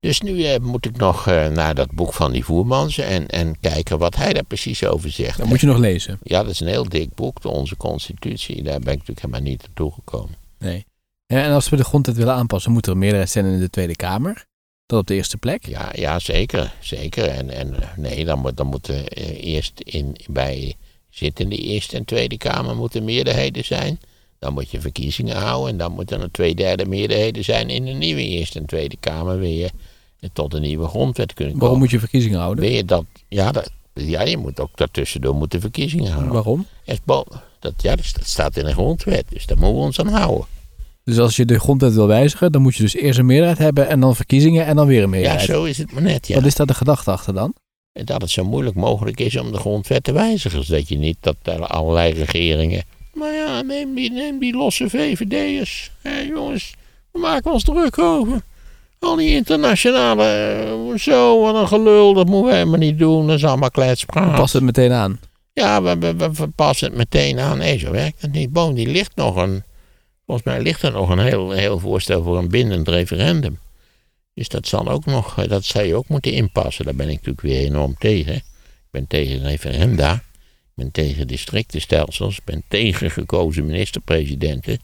Dus 0.00 0.20
nu 0.20 0.44
eh, 0.44 0.60
moet 0.60 0.86
ik 0.86 0.96
nog 0.96 1.26
eh, 1.26 1.48
naar 1.48 1.74
dat 1.74 1.90
boek 1.90 2.12
van 2.12 2.32
die 2.32 2.44
Voermans 2.44 2.98
en, 2.98 3.26
en 3.26 3.60
kijken 3.60 3.98
wat 3.98 4.16
hij 4.16 4.32
daar 4.32 4.44
precies 4.44 4.84
over 4.84 5.10
zegt. 5.10 5.38
Dat 5.38 5.46
moet 5.46 5.60
je 5.60 5.66
nog 5.66 5.78
lezen. 5.78 6.18
Ja, 6.22 6.42
dat 6.42 6.52
is 6.52 6.60
een 6.60 6.66
heel 6.66 6.88
dik 6.88 7.14
boek, 7.14 7.42
de 7.42 7.48
onze 7.48 7.76
constitutie. 7.76 8.62
Daar 8.62 8.80
ben 8.80 8.92
ik 8.92 8.98
natuurlijk 8.98 9.20
helemaal 9.20 9.50
niet 9.50 9.62
naartoe 9.62 9.92
gekomen. 9.92 10.34
Nee. 10.58 10.86
En 11.26 11.52
als 11.52 11.68
we 11.68 11.76
de 11.76 11.84
grondwet 11.84 12.16
willen 12.16 12.34
aanpassen, 12.34 12.72
moet 12.72 12.86
er 12.86 12.96
meerderheid 12.96 13.30
zijn 13.30 13.44
in 13.44 13.58
de 13.58 13.70
Tweede 13.70 13.96
Kamer. 13.96 14.46
Dat 14.86 14.98
op 14.98 15.06
de 15.06 15.14
eerste 15.14 15.36
plek. 15.36 15.66
Ja, 15.66 15.90
ja 15.94 16.18
zeker. 16.18 16.74
zeker. 16.80 17.24
En, 17.24 17.50
en 17.50 17.82
eh, 17.82 17.96
nee, 17.96 18.24
dan, 18.24 18.38
moet, 18.38 18.56
dan 18.56 18.66
moeten 18.66 19.08
eh, 19.08 19.44
eerst 19.44 19.80
in, 19.80 20.16
bij 20.26 20.74
zittende 21.10 21.56
Eerste 21.56 21.96
en 21.96 22.04
Tweede 22.04 22.36
Kamer 22.36 22.76
moeten 22.76 23.04
meerderheden 23.04 23.64
zijn. 23.64 24.00
Dan 24.38 24.52
moet 24.52 24.70
je 24.70 24.80
verkiezingen 24.80 25.36
houden 25.36 25.70
en 25.70 25.78
dan 25.78 25.92
moeten 25.92 26.20
er 26.20 26.30
twee 26.30 26.54
derde 26.54 26.86
meerderheden 26.86 27.44
zijn 27.44 27.68
in 27.68 27.84
de 27.84 27.90
nieuwe 27.90 28.22
Eerste 28.22 28.58
en 28.58 28.66
Tweede 28.66 28.96
Kamer. 29.00 29.38
Wil 29.38 29.50
je 29.50 29.70
tot 30.32 30.54
een 30.54 30.60
nieuwe 30.60 30.88
grondwet 30.88 31.34
kunnen 31.34 31.52
komen. 31.52 31.66
Waarom 31.66 31.78
moet 31.78 31.90
je 31.90 31.98
verkiezingen 31.98 32.38
houden? 32.38 32.64
Wil 32.64 32.72
je 32.72 32.84
dat, 32.84 33.04
ja, 33.28 33.52
dat, 33.52 33.70
ja, 33.94 34.22
je 34.22 34.36
moet 34.36 34.60
ook 34.60 34.76
daartussendoor 34.76 35.34
moeten 35.34 35.60
verkiezingen 35.60 36.10
houden. 36.10 36.32
Waarom? 36.32 36.66
Dat, 37.58 37.82
ja, 37.82 37.96
dat 37.96 38.06
staat 38.22 38.56
in 38.56 38.64
de 38.64 38.72
grondwet, 38.72 39.24
dus 39.28 39.46
daar 39.46 39.58
moeten 39.58 39.76
we 39.76 39.82
ons 39.82 40.00
aan 40.00 40.08
houden. 40.08 40.46
Dus 41.06 41.18
als 41.18 41.36
je 41.36 41.44
de 41.44 41.58
grondwet 41.60 41.94
wil 41.94 42.06
wijzigen, 42.06 42.52
dan 42.52 42.62
moet 42.62 42.76
je 42.76 42.82
dus 42.82 42.94
eerst 42.94 43.18
een 43.18 43.26
meerderheid 43.26 43.58
hebben 43.58 43.88
en 43.88 44.00
dan 44.00 44.16
verkiezingen 44.16 44.66
en 44.66 44.76
dan 44.76 44.86
weer 44.86 44.96
een 45.02 45.02
Ja, 45.02 45.08
meerderheid. 45.08 45.44
zo 45.48 45.64
is 45.64 45.78
het 45.78 45.92
maar 45.92 46.02
net, 46.02 46.26
ja. 46.28 46.34
Wat 46.34 46.44
is 46.44 46.54
daar 46.54 46.66
de 46.66 46.74
gedachte 46.74 47.10
achter 47.10 47.34
dan? 47.34 47.54
Dat 47.92 48.20
het 48.20 48.30
zo 48.30 48.44
moeilijk 48.44 48.76
mogelijk 48.76 49.20
is 49.20 49.36
om 49.36 49.52
de 49.52 49.58
grondwet 49.58 50.04
te 50.04 50.12
wijzigen. 50.12 50.64
Zodat 50.64 50.88
je 50.88 50.98
niet 50.98 51.16
dat 51.20 51.36
er 51.42 51.66
allerlei 51.66 52.12
regeringen. 52.12 52.82
Maar 53.14 53.32
ja, 53.32 53.62
neem 53.62 53.94
die, 53.94 54.12
neem 54.12 54.38
die 54.38 54.56
losse 54.56 54.88
VVD'ers. 54.90 55.90
Hé 56.02 56.20
jongens, 56.20 56.74
we 57.12 57.18
maken 57.18 57.52
ons 57.52 57.62
druk 57.64 57.98
over. 57.98 58.40
Al 58.98 59.16
die 59.16 59.30
internationale. 59.34 60.24
eh, 60.24 60.98
Zo, 60.98 61.40
wat 61.40 61.54
een 61.54 61.68
gelul, 61.68 62.14
dat 62.14 62.26
moeten 62.26 62.50
we 62.50 62.56
helemaal 62.56 62.78
niet 62.78 62.98
doen. 62.98 63.26
Dat 63.26 63.36
is 63.36 63.44
allemaal 63.44 63.70
kletspraat. 63.70 64.36
Pas 64.36 64.52
het 64.52 64.62
meteen 64.62 64.92
aan. 64.92 65.20
Ja, 65.52 65.82
we, 65.82 65.98
we, 65.98 66.14
we, 66.16 66.32
we 66.32 66.48
passen 66.48 66.88
het 66.88 66.96
meteen 66.96 67.38
aan. 67.38 67.58
Nee, 67.58 67.78
zo 67.78 67.90
werkt 67.90 68.22
het 68.22 68.32
niet. 68.32 68.52
Boom, 68.52 68.74
die 68.74 68.88
ligt 68.88 69.16
nog 69.16 69.36
een. 69.36 69.62
Volgens 70.26 70.46
mij 70.46 70.62
ligt 70.62 70.82
er 70.82 70.92
nog 70.92 71.08
een 71.08 71.18
heel, 71.18 71.50
heel 71.50 71.78
voorstel 71.78 72.22
voor 72.22 72.38
een 72.38 72.48
bindend 72.48 72.88
referendum. 72.88 73.58
Dus 74.34 74.48
dat 74.48 74.66
zal 74.66 74.88
ook 74.88 75.04
nog, 75.04 75.38
eh, 75.38 75.48
dat 75.48 75.64
zou 75.64 75.84
je 75.84 75.94
ook 75.94 76.08
moeten 76.08 76.32
inpassen. 76.32 76.84
Daar 76.84 76.94
ben 76.94 77.08
ik 77.08 77.14
natuurlijk 77.14 77.40
weer 77.40 77.60
enorm 77.60 77.94
tegen. 77.98 78.34
Ik 78.34 78.90
ben 78.90 79.06
tegen 79.06 79.42
referenda. 79.42 80.14
Ik 80.14 80.74
ben 80.74 80.90
tegen 80.90 81.26
districtenstelsels. 81.26 82.36
Ik 82.36 82.44
ben 82.44 82.62
tegen 82.68 83.10
gekozen 83.10 83.66
minister-presidenten. 83.66 84.78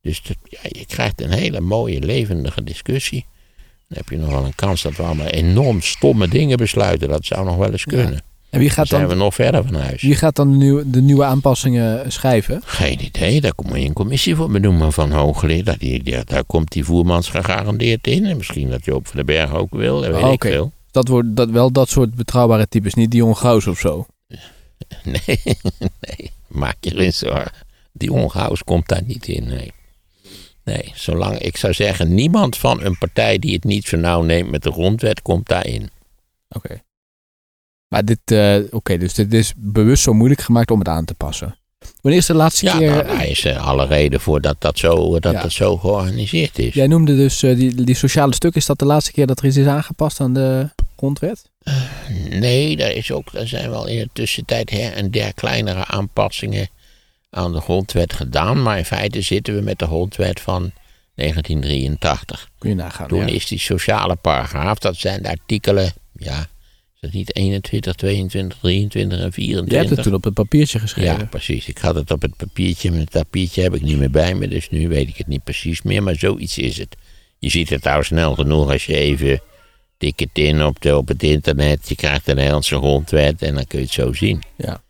Dus 0.00 0.22
dat, 0.22 0.36
ja, 0.44 0.58
je 0.62 0.86
krijgt 0.86 1.20
een 1.20 1.32
hele 1.32 1.60
mooie, 1.60 2.00
levendige 2.00 2.64
discussie. 2.64 3.26
Dan 3.88 3.98
heb 3.98 4.08
je 4.08 4.16
nog 4.16 4.30
wel 4.30 4.44
een 4.44 4.54
kans 4.54 4.82
dat 4.82 4.96
we 4.96 5.02
allemaal 5.02 5.26
enorm 5.26 5.80
stomme 5.80 6.28
dingen 6.28 6.56
besluiten. 6.56 7.08
Dat 7.08 7.24
zou 7.24 7.44
nog 7.44 7.56
wel 7.56 7.72
eens 7.72 7.84
kunnen. 7.84 8.22
En 8.50 8.58
wie 8.58 8.68
Dan 8.68 8.76
gaat 8.76 8.86
zijn 8.88 9.00
dan, 9.00 9.10
we 9.10 9.16
nog 9.16 9.34
verder 9.34 9.64
van 9.64 9.74
huis. 9.74 10.02
wie 10.02 10.14
gaat 10.14 10.36
dan 10.36 10.50
de, 10.50 10.56
nieuwe, 10.56 10.90
de 10.90 11.00
nieuwe 11.02 11.24
aanpassingen 11.24 12.12
schrijven? 12.12 12.60
Geen 12.64 13.04
idee, 13.04 13.40
daar 13.40 13.52
moet 13.56 13.78
je 13.78 13.84
een 13.84 13.92
commissie 13.92 14.34
voor 14.36 14.50
benoemen 14.50 14.92
van 14.92 15.34
die, 15.78 16.02
die- 16.02 16.24
daar 16.24 16.44
komt 16.44 16.72
die 16.72 16.84
voermans 16.84 17.28
gegarandeerd 17.28 18.06
in. 18.06 18.26
En 18.26 18.36
misschien 18.36 18.70
dat 18.70 18.84
Joop 18.84 19.06
van 19.06 19.16
den 19.16 19.26
Berg 19.26 19.54
ook 19.54 19.70
wil, 19.74 20.00
dat 20.00 20.10
weet 20.10 20.22
Oh, 20.22 20.26
ik 20.28 20.34
oké. 20.34 20.48
veel. 20.48 20.72
Dat 20.90 21.08
wordt 21.08 21.36
dat, 21.36 21.50
wel 21.50 21.72
dat 21.72 21.88
soort 21.88 22.14
betrouwbare 22.14 22.68
types, 22.68 22.94
niet 22.94 23.10
Dion 23.10 23.36
Gauws 23.36 23.66
of 23.66 23.78
zo. 23.78 24.06
Nee, 25.04 25.38
nee, 26.00 26.30
maak 26.48 26.76
je 26.80 26.90
geen 26.90 27.12
zorgen. 27.12 27.52
Die 27.92 28.12
ongehouden 28.12 28.64
komt 28.64 28.88
daar 28.88 29.02
niet 29.06 29.26
in, 29.28 29.44
nee. 29.48 29.72
Nee, 30.64 30.92
zolang, 30.94 31.38
ik 31.38 31.56
zou 31.56 31.72
zeggen, 31.72 32.14
niemand 32.14 32.56
van 32.56 32.82
een 32.84 32.98
partij 32.98 33.38
die 33.38 33.54
het 33.54 33.64
niet 33.64 33.84
zo 33.86 33.96
nauw 33.96 34.22
neemt 34.22 34.50
met 34.50 34.62
de 34.62 34.72
grondwet 34.72 35.22
komt 35.22 35.48
daarin. 35.48 35.90
Oké. 36.48 36.80
Maar 37.90 38.04
dit, 38.04 38.18
eh, 38.24 38.56
oké, 38.70 38.98
dus 38.98 39.14
dit 39.14 39.32
is 39.34 39.52
bewust 39.56 40.02
zo 40.02 40.12
moeilijk 40.12 40.40
gemaakt 40.40 40.70
om 40.70 40.78
het 40.78 40.88
aan 40.88 41.04
te 41.04 41.14
passen. 41.14 41.58
Wanneer 42.00 42.20
is 42.20 42.26
de 42.26 42.34
laatste 42.34 42.64
Ja, 42.64 42.76
keer... 42.76 42.90
nou, 42.90 43.06
daar 43.06 43.26
is 43.26 43.44
eh, 43.44 43.66
alle 43.66 43.86
reden 43.86 44.20
voor 44.20 44.40
dat 44.40 44.56
dat 44.58 44.78
zo, 44.78 45.18
dat 45.20 45.32
Ja. 45.32 45.42
dat 45.42 45.52
zo 45.52 45.76
georganiseerd 45.76 46.58
is. 46.58 46.74
Jij 46.74 46.86
noemde 46.86 47.16
dus 47.16 47.42
eh, 47.42 47.56
die, 47.56 47.84
die 47.84 47.94
sociale 47.94 48.34
stuk. 48.34 48.54
Is 48.54 48.66
dat 48.66 48.78
de 48.78 48.84
laatste 48.84 49.12
keer 49.12 49.26
dat 49.26 49.38
er 49.38 49.44
iets 49.46 49.56
is 49.56 49.66
aangepast 49.66 50.20
aan 50.20 50.32
de 50.34 50.68
grondwet? 50.96 51.50
Nee, 52.30 52.76
daar, 52.76 52.90
is 52.92 53.12
ook, 53.12 53.32
daar 53.32 53.46
zijn 53.46 53.70
wel 53.70 53.86
in 53.86 53.98
de 53.98 54.08
tussentijd 54.12 54.70
her 54.70 54.92
en 54.92 55.10
der 55.10 55.34
kleinere 55.34 55.86
aanpassingen 55.86 56.68
aan 57.30 57.52
de 57.52 57.60
grondwet 57.60 58.12
gedaan. 58.12 58.62
Maar 58.62 58.78
in 58.78 58.84
feite 58.84 59.20
zitten 59.20 59.54
we 59.54 59.60
met 59.60 59.78
de 59.78 59.86
grondwet 59.86 60.40
van 60.40 60.72
1983. 61.14 62.48
Kun 62.58 62.68
je 62.70 62.76
nagaan. 62.76 63.08
Toen 63.08 63.18
ja. 63.26 63.26
is 63.26 63.46
die 63.46 63.58
sociale 63.58 64.16
paragraaf, 64.16 64.78
dat 64.78 64.96
zijn 64.96 65.22
de 65.22 65.28
artikelen, 65.28 65.92
ja, 66.16 66.46
is 67.00 67.08
dat 67.08 67.18
niet 67.18 67.36
21, 67.36 67.94
22, 67.94 68.58
23 68.58 69.20
en 69.20 69.32
24? 69.32 69.72
Jij 69.72 69.78
hebt 69.78 69.96
het 69.96 70.04
toen 70.04 70.14
op 70.14 70.24
het 70.24 70.34
papiertje 70.34 70.78
geschreven. 70.78 71.18
Ja, 71.18 71.24
precies. 71.24 71.68
Ik 71.68 71.78
had 71.78 71.94
het 71.94 72.10
op 72.10 72.22
het 72.22 72.36
papiertje, 72.36 72.90
maar 72.90 73.00
het 73.00 73.10
papiertje 73.10 73.62
heb 73.62 73.74
ik 73.74 73.82
niet 73.82 73.98
meer 73.98 74.10
bij 74.10 74.34
me, 74.34 74.48
dus 74.48 74.70
nu 74.70 74.88
weet 74.88 75.08
ik 75.08 75.16
het 75.16 75.26
niet 75.26 75.44
precies 75.44 75.82
meer, 75.82 76.02
maar 76.02 76.16
zoiets 76.16 76.58
is 76.58 76.78
het. 76.78 76.96
Je 77.38 77.48
ziet 77.48 77.68
het 77.70 77.84
nou 77.84 78.04
snel 78.04 78.34
genoeg 78.34 78.70
als 78.70 78.86
je 78.86 78.96
even 78.96 79.40
tik 79.98 80.20
het 80.20 80.30
in 80.32 80.64
op, 80.64 80.80
de, 80.80 80.96
op 80.96 81.08
het 81.08 81.22
internet, 81.22 81.88
je 81.88 81.94
krijgt 81.94 82.26
de 82.26 82.34
Nederlandse 82.34 82.76
grondwet 82.76 83.42
en 83.42 83.54
dan 83.54 83.66
kun 83.66 83.78
je 83.78 83.84
het 83.84 83.94
zo 83.94 84.12
zien. 84.12 84.42
Ja. 84.56 84.82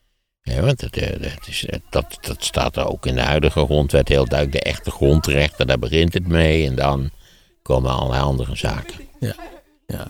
Ja, 0.43 0.61
want 0.61 0.83
eh, 0.83 1.33
is, 1.47 1.67
eh, 1.67 1.79
dat, 1.91 2.19
dat 2.21 2.45
staat 2.45 2.77
er 2.77 2.87
ook 2.87 3.07
in 3.07 3.15
de 3.15 3.21
huidige 3.21 3.65
grondwet 3.65 4.09
heel 4.09 4.25
duidelijk. 4.25 4.65
De 4.65 4.71
echte 4.71 4.91
grondrechten, 4.91 5.67
daar 5.67 5.79
begint 5.79 6.15
het 6.15 6.29
mee. 6.29 6.67
En 6.67 6.75
dan 6.75 7.11
komen 7.63 7.91
allerlei 7.91 8.23
andere 8.23 8.57
zaken. 8.57 9.01
Ja. 9.21 9.35
Eh, 9.87 10.01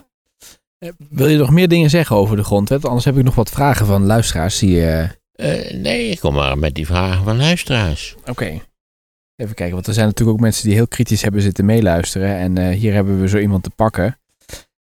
Wil 1.10 1.28
je 1.28 1.36
nog 1.38 1.50
meer 1.50 1.68
dingen 1.68 1.90
zeggen 1.90 2.16
over 2.16 2.36
de 2.36 2.44
grondwet? 2.44 2.84
Anders 2.84 3.04
heb 3.04 3.16
ik 3.16 3.24
nog 3.24 3.34
wat 3.34 3.50
vragen 3.50 3.86
van 3.86 4.04
luisteraars 4.06 4.58
die... 4.58 4.86
eh, 4.86 5.02
Eh, 5.32 5.74
nee, 5.74 6.08
ik 6.10 6.20
kom 6.20 6.34
maar 6.34 6.58
met 6.58 6.74
die 6.74 6.86
vragen 6.86 7.24
van 7.24 7.36
luisteraars. 7.36 8.14
Oké. 8.26 8.60
Even 9.36 9.54
kijken, 9.54 9.74
want 9.74 9.86
er 9.86 9.94
zijn 9.94 10.06
natuurlijk 10.06 10.36
ook 10.36 10.42
mensen 10.44 10.64
die 10.64 10.74
heel 10.74 10.88
kritisch 10.88 11.22
hebben 11.22 11.42
zitten 11.42 11.64
meeluisteren. 11.64 12.36
En 12.36 12.58
eh, 12.58 12.76
hier 12.78 12.92
hebben 12.92 13.20
we 13.20 13.28
zo 13.28 13.38
iemand 13.38 13.62
te 13.62 13.70
pakken. 13.70 14.18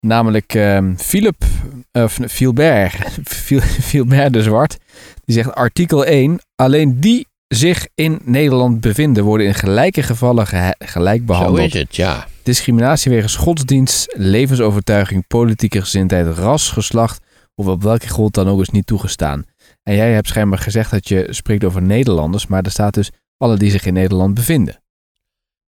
Namelijk 0.00 0.54
ehm 0.54 0.94
Philip, 0.96 1.44
of 1.92 2.18
Philbert, 2.28 2.94
Phil- 3.44 3.60
Philbert 3.60 4.32
de 4.32 4.42
Zwart. 4.42 4.76
Die 5.24 5.34
zegt 5.34 5.54
artikel 5.54 6.04
1. 6.04 6.38
Alleen 6.56 7.00
die 7.00 7.26
zich 7.48 7.86
in 7.94 8.18
Nederland 8.24 8.80
bevinden 8.80 9.24
worden 9.24 9.46
in 9.46 9.54
gelijke 9.54 10.02
gevallen 10.02 10.46
gelijk 10.78 11.18
Zo 11.20 11.24
behandeld. 11.24 11.74
is 11.74 11.80
het, 11.80 11.96
ja. 11.96 12.26
Discriminatie 12.44 13.10
wegens 13.10 13.36
godsdienst, 13.36 14.14
levensovertuiging, 14.16 15.26
politieke 15.26 15.80
gezindheid, 15.80 16.36
ras, 16.36 16.70
geslacht 16.70 17.22
of 17.54 17.66
op 17.66 17.82
welke 17.82 18.08
grond 18.08 18.34
dan 18.34 18.48
ook 18.48 18.60
is 18.60 18.68
niet 18.68 18.86
toegestaan. 18.86 19.44
En 19.82 19.94
jij 19.96 20.12
hebt 20.12 20.28
schijnbaar 20.28 20.58
gezegd 20.58 20.90
dat 20.90 21.08
je 21.08 21.26
spreekt 21.30 21.64
over 21.64 21.82
Nederlanders, 21.82 22.46
maar 22.46 22.62
er 22.62 22.70
staat 22.70 22.94
dus 22.94 23.10
alle 23.36 23.56
die 23.56 23.70
zich 23.70 23.86
in 23.86 23.92
Nederland 23.92 24.34
bevinden. 24.34 24.82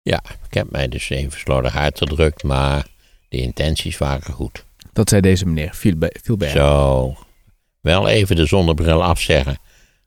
Ja, 0.03 0.23
ik 0.49 0.55
heb 0.55 0.71
mij 0.71 0.89
dus 0.89 1.11
even 1.11 1.39
slordig 1.39 1.77
uitgedrukt, 1.77 2.43
maar 2.43 2.87
de 3.29 3.37
intenties 3.37 3.99
waren 3.99 4.33
goed. 4.33 4.65
Dat 4.93 5.09
zei 5.09 5.21
deze 5.21 5.47
meneer 5.47 5.73
Philbe- 5.75 6.17
Philbert. 6.23 6.51
Zo. 6.51 7.17
Wel 7.81 8.09
even 8.09 8.37
de 8.37 8.47
zonnebril 8.47 9.05
afzeggen. 9.05 9.59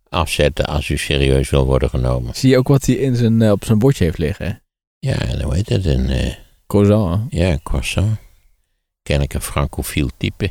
Afzetten 0.10 0.66
als 0.66 0.90
u 0.90 0.98
serieus 0.98 1.50
wil 1.50 1.66
worden 1.66 1.90
genomen. 1.90 2.36
Zie 2.36 2.50
je 2.50 2.58
ook 2.58 2.68
wat 2.68 2.86
hij 2.86 2.96
in 2.96 3.16
zijn, 3.16 3.42
eh, 3.42 3.52
op 3.52 3.66
zijn 3.66 3.80
bordje 3.80 4.04
heeft 4.04 4.18
liggen? 4.18 4.46
hè? 4.46 4.54
Ja, 5.00 5.18
en 5.18 5.42
hoe 5.42 5.54
heet 5.54 5.70
het? 5.70 5.86
Een, 5.86 6.10
eh, 6.10 6.34
Croissant. 6.74 7.32
hè? 7.32 7.38
ja, 7.44 7.52
een 7.52 7.64
croissant. 7.64 8.18
Ken 9.04 9.22
ik 9.22 9.34
een 9.34 9.42
francofiel 9.42 10.10
type. 10.18 10.50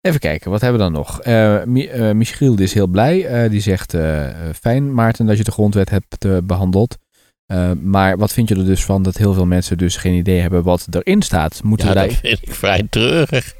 Even 0.00 0.20
kijken, 0.20 0.50
wat 0.50 0.60
hebben 0.60 0.78
we 0.78 0.84
dan 0.84 0.94
nog? 0.94 1.20
Eh, 1.20 1.62
Mi- 1.64 1.86
eh, 1.86 2.10
Michiel 2.10 2.58
is 2.58 2.74
heel 2.74 2.86
blij. 2.86 3.26
Eh, 3.26 3.50
die 3.50 3.60
zegt, 3.60 3.94
fijn 4.60 4.94
Maarten 4.94 5.26
dat 5.26 5.36
je 5.36 5.44
de 5.44 5.50
grondwet 5.50 5.90
hebt 5.90 6.24
eh, 6.24 6.36
behandeld. 6.44 6.98
Eh, 7.46 7.72
maar 7.72 8.18
wat 8.18 8.32
vind 8.32 8.48
je 8.48 8.54
er 8.54 8.64
dus 8.64 8.84
van 8.84 9.02
dat 9.02 9.16
heel 9.16 9.32
veel 9.34 9.46
mensen 9.46 9.78
dus 9.78 9.96
geen 9.96 10.14
idee 10.14 10.40
hebben 10.40 10.62
wat 10.62 10.86
erin 10.90 11.22
staat? 11.22 11.62
Moeten 11.62 11.88
Ja, 11.88 11.94
dat 11.94 12.12
vind 12.12 12.42
ik 12.42 12.54
vrij 12.54 12.86
treurig. 12.90 13.54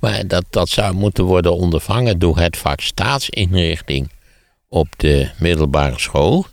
Maar 0.00 0.26
dat, 0.26 0.44
dat 0.50 0.68
zou 0.68 0.94
moeten 0.94 1.24
worden 1.24 1.54
ondervangen 1.56 2.18
door 2.18 2.38
het 2.38 2.56
vak 2.56 2.80
staatsinrichting 2.80 4.10
op 4.68 4.88
de 4.96 5.30
middelbare 5.38 5.98
school. 5.98 6.46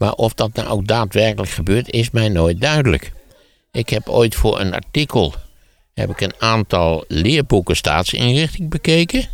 Maar 0.00 0.12
of 0.12 0.34
dat 0.34 0.54
nou 0.54 0.68
ook 0.68 0.86
daadwerkelijk 0.86 1.50
gebeurt, 1.50 1.90
is 1.90 2.10
mij 2.10 2.28
nooit 2.28 2.60
duidelijk. 2.60 3.12
Ik 3.70 3.88
heb 3.88 4.08
ooit 4.08 4.34
voor 4.34 4.60
een 4.60 4.74
artikel 4.74 5.34
heb 5.94 6.10
ik 6.10 6.20
een 6.20 6.34
aantal 6.38 7.04
leerboeken 7.08 7.76
staatsinrichting 7.76 8.70
bekeken. 8.70 9.24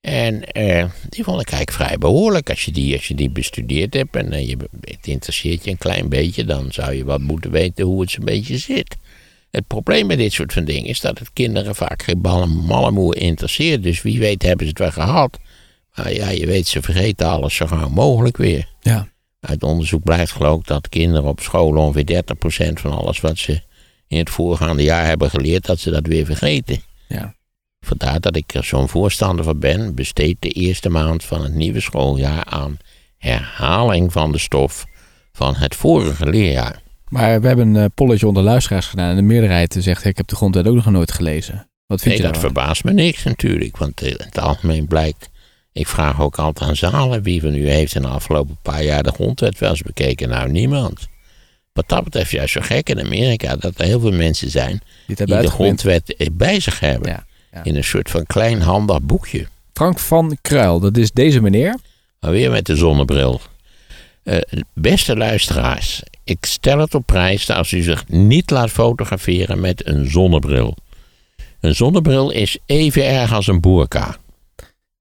En 0.00 0.44
eh, 0.44 0.84
die 1.08 1.24
vond 1.24 1.40
ik 1.40 1.50
eigenlijk 1.50 1.82
vrij 1.82 1.98
behoorlijk. 1.98 2.50
Als 2.50 2.64
je 2.64 2.72
die, 2.72 2.94
als 2.94 3.08
je 3.08 3.14
die 3.14 3.30
bestudeerd 3.30 3.94
hebt 3.94 4.16
en 4.16 4.32
eh, 4.32 4.48
je, 4.48 4.56
het 4.80 5.06
interesseert 5.06 5.64
je 5.64 5.70
een 5.70 5.78
klein 5.78 6.08
beetje, 6.08 6.44
dan 6.44 6.72
zou 6.72 6.94
je 6.94 7.04
wat 7.04 7.20
moeten 7.20 7.50
weten 7.50 7.84
hoe 7.84 8.00
het 8.00 8.10
zo'n 8.10 8.24
beetje 8.24 8.58
zit. 8.58 8.96
Het 9.50 9.66
probleem 9.66 10.06
met 10.06 10.18
dit 10.18 10.32
soort 10.32 10.52
van 10.52 10.64
dingen 10.64 10.88
is 10.88 11.00
dat 11.00 11.18
het 11.18 11.32
kinderen 11.32 11.74
vaak 11.74 12.02
geen 12.02 12.20
ballen 12.20 12.50
mallemoe 12.50 13.14
interesseert. 13.14 13.82
Dus 13.82 14.02
wie 14.02 14.18
weet 14.18 14.42
hebben 14.42 14.66
ze 14.66 14.70
het 14.70 14.78
wel 14.78 15.04
gehad. 15.04 15.38
Maar 15.94 16.12
ja, 16.12 16.28
je 16.28 16.46
weet, 16.46 16.66
ze 16.66 16.82
vergeten 16.82 17.28
alles 17.28 17.54
zo 17.54 17.66
gauw 17.66 17.88
mogelijk 17.88 18.36
weer. 18.36 18.68
Ja. 18.80 19.08
Uit 19.46 19.62
onderzoek 19.62 20.02
blijkt 20.02 20.30
geloof 20.30 20.60
ik 20.60 20.66
dat 20.66 20.88
kinderen 20.88 21.28
op 21.28 21.40
school 21.40 21.76
ongeveer 21.76 22.24
30% 22.70 22.72
van 22.72 22.92
alles 22.92 23.20
wat 23.20 23.38
ze 23.38 23.60
in 24.08 24.18
het 24.18 24.30
voorgaande 24.30 24.82
jaar 24.82 25.06
hebben 25.06 25.30
geleerd, 25.30 25.66
dat 25.66 25.78
ze 25.78 25.90
dat 25.90 26.06
weer 26.06 26.24
vergeten. 26.24 26.80
Ja. 27.08 27.34
Vandaar 27.80 28.20
dat 28.20 28.36
ik 28.36 28.54
er 28.54 28.64
zo'n 28.64 28.88
voorstander 28.88 29.44
van 29.44 29.58
ben. 29.58 29.94
Besteed 29.94 30.36
de 30.40 30.48
eerste 30.48 30.88
maand 30.88 31.24
van 31.24 31.42
het 31.42 31.54
nieuwe 31.54 31.80
schooljaar 31.80 32.44
aan 32.44 32.76
herhaling 33.18 34.12
van 34.12 34.32
de 34.32 34.38
stof 34.38 34.84
van 35.32 35.54
het 35.54 35.74
vorige 35.74 36.26
leerjaar. 36.26 36.82
Maar 37.08 37.40
we 37.40 37.46
hebben 37.46 37.74
een 37.74 37.82
eh, 37.82 37.90
polletje 37.94 38.26
onder 38.26 38.42
luisteraars 38.42 38.86
gedaan 38.86 39.10
en 39.10 39.16
de 39.16 39.22
meerderheid 39.22 39.76
zegt, 39.78 40.04
ik 40.04 40.16
heb 40.16 40.26
de 40.26 40.36
grondwet 40.36 40.66
ook 40.66 40.74
nog 40.74 40.90
nooit 40.90 41.12
gelezen. 41.12 41.68
Wat 41.86 42.00
vind 42.00 42.14
Nee, 42.14 42.26
je 42.26 42.32
dat 42.32 42.40
verbaast 42.40 42.84
me 42.84 42.92
niks 42.92 43.22
natuurlijk, 43.24 43.76
want 43.76 44.02
in 44.02 44.16
het 44.18 44.38
algemeen 44.38 44.86
blijkt... 44.86 45.30
Ik 45.76 45.86
vraag 45.86 46.20
ook 46.20 46.38
altijd 46.38 46.68
aan 46.68 46.76
zalen 46.76 47.22
wie 47.22 47.40
van 47.40 47.54
u 47.54 47.68
heeft 47.68 47.94
in 47.94 48.02
de 48.02 48.08
afgelopen 48.08 48.56
paar 48.62 48.82
jaar 48.82 49.02
de 49.02 49.10
grondwet 49.10 49.58
wel 49.58 49.70
eens 49.70 49.82
bekeken. 49.82 50.28
Nou, 50.28 50.50
niemand. 50.50 51.06
Wat 51.72 51.88
dat 51.88 52.04
betreft 52.04 52.30
juist 52.30 52.52
zo 52.52 52.60
gek 52.62 52.88
in 52.88 53.00
Amerika 53.00 53.56
dat 53.56 53.78
er 53.78 53.84
heel 53.84 54.00
veel 54.00 54.12
mensen 54.12 54.50
zijn 54.50 54.80
Die 55.06 55.26
de 55.26 55.50
grondwet 55.50 56.16
eh, 56.16 56.26
bij 56.32 56.60
zich 56.60 56.80
hebben. 56.80 57.10
Ja, 57.10 57.26
ja. 57.52 57.64
In 57.64 57.76
een 57.76 57.84
soort 57.84 58.10
van 58.10 58.26
klein 58.26 58.60
handig 58.60 59.02
boekje. 59.02 59.46
Frank 59.72 59.98
van 59.98 60.38
Kruil, 60.40 60.80
dat 60.80 60.96
is 60.96 61.10
deze 61.10 61.40
meneer. 61.40 61.78
Maar 62.20 62.30
weer 62.30 62.50
met 62.50 62.66
de 62.66 62.76
zonnebril. 62.76 63.40
Eh, 64.22 64.38
beste 64.74 65.16
luisteraars, 65.16 66.02
ik 66.24 66.44
stel 66.46 66.78
het 66.78 66.94
op 66.94 67.06
prijs 67.06 67.50
als 67.50 67.72
u 67.72 67.82
zich 67.82 68.08
niet 68.08 68.50
laat 68.50 68.70
fotograferen 68.70 69.60
met 69.60 69.86
een 69.86 70.10
zonnebril. 70.10 70.76
Een 71.60 71.74
zonnebril 71.74 72.30
is 72.30 72.58
even 72.66 73.06
erg 73.06 73.32
als 73.32 73.46
een 73.46 73.60
boerka. 73.60 74.16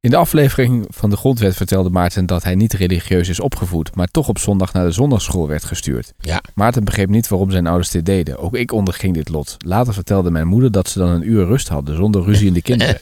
In 0.06 0.12
de 0.12 0.18
aflevering 0.18 0.86
van 0.90 1.10
de 1.10 1.18
grondwet 1.18 1.56
vertelde 1.56 1.90
Maarten 1.90 2.26
dat 2.26 2.44
hij 2.44 2.56
niet 2.56 2.74
religieus 2.74 3.30
is 3.30 3.40
opgevoed, 3.40 3.96
maar 3.96 4.08
toch 4.08 4.28
op 4.28 4.38
zondag 4.38 4.74
naar 4.74 4.86
de 4.86 4.92
zondagschool 4.92 5.48
werd 5.48 5.64
gestuurd. 5.64 6.14
Ja. 6.20 6.42
Maarten 6.54 6.84
begreep 6.84 7.10
niet 7.10 7.28
waarom 7.28 7.52
zijn 7.52 7.68
ouders 7.68 7.90
dit 7.90 8.06
deden. 8.06 8.38
Ook 8.38 8.56
ik 8.56 8.72
onderging 8.72 9.14
dit 9.14 9.30
lot. 9.30 9.56
Later 9.58 9.94
vertelde 9.94 10.32
mijn 10.32 10.48
moeder 10.48 10.72
dat 10.72 10.90
ze 10.90 11.00
dan 11.00 11.10
een 11.10 11.30
uur 11.30 11.46
rust 11.46 11.68
hadden 11.68 11.96
zonder 11.96 12.24
ruzie 12.24 12.48
in 12.48 12.54
de 12.54 12.62
kinderen. 12.62 13.00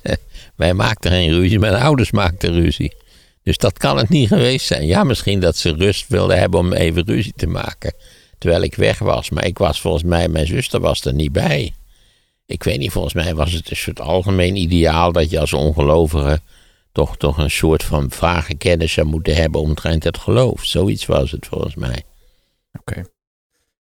Wij 0.56 0.74
maakten 0.74 1.10
geen 1.10 1.30
ruzie, 1.30 1.58
mijn 1.58 1.74
ouders 1.74 2.10
maakten 2.10 2.52
ruzie. 2.52 2.94
Dus 3.42 3.56
dat 3.56 3.78
kan 3.78 3.96
het 3.96 4.08
niet 4.08 4.28
geweest 4.28 4.66
zijn. 4.66 4.86
Ja, 4.86 5.04
misschien 5.04 5.40
dat 5.40 5.56
ze 5.56 5.74
rust 5.74 6.08
wilden 6.08 6.38
hebben 6.38 6.60
om 6.60 6.72
even 6.72 7.04
ruzie 7.04 7.34
te 7.36 7.46
maken. 7.46 7.94
Terwijl 8.38 8.62
ik 8.62 8.74
weg 8.74 8.98
was. 8.98 9.30
Maar 9.30 9.46
ik 9.46 9.58
was 9.58 9.80
volgens 9.80 10.04
mij, 10.04 10.28
mijn 10.28 10.46
zuster 10.46 10.80
was 10.80 11.04
er 11.04 11.14
niet 11.14 11.32
bij. 11.32 11.72
Ik 12.46 12.62
weet 12.62 12.78
niet, 12.78 12.92
volgens 12.92 13.14
mij 13.14 13.34
was 13.34 13.52
het 13.52 13.70
een 13.70 13.76
soort 13.76 14.00
algemeen 14.00 14.56
ideaal 14.56 15.12
dat 15.12 15.30
je 15.30 15.40
als 15.40 15.52
ongelovige 15.52 16.40
toch, 16.92 17.16
toch 17.16 17.38
een 17.38 17.50
soort 17.50 17.82
van 17.82 18.10
vage 18.10 18.54
kennis 18.54 18.92
zou 18.92 19.06
moeten 19.06 19.34
hebben 19.34 19.60
omtrent 19.60 20.04
het 20.04 20.18
geloof. 20.18 20.64
Zoiets 20.64 21.06
was 21.06 21.30
het 21.30 21.46
volgens 21.46 21.74
mij. 21.74 22.02
Oké. 22.72 23.04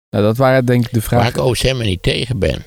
Nou, 0.09 0.23
dat 0.23 0.37
waren 0.37 0.65
denk 0.65 0.85
ik 0.85 0.93
de 0.93 0.99
Waar 0.99 1.07
vragen. 1.07 1.29
ik 1.29 1.37
overigens 1.37 1.61
helemaal 1.61 1.87
niet 1.87 2.03
tegen 2.03 2.39
ben. 2.39 2.65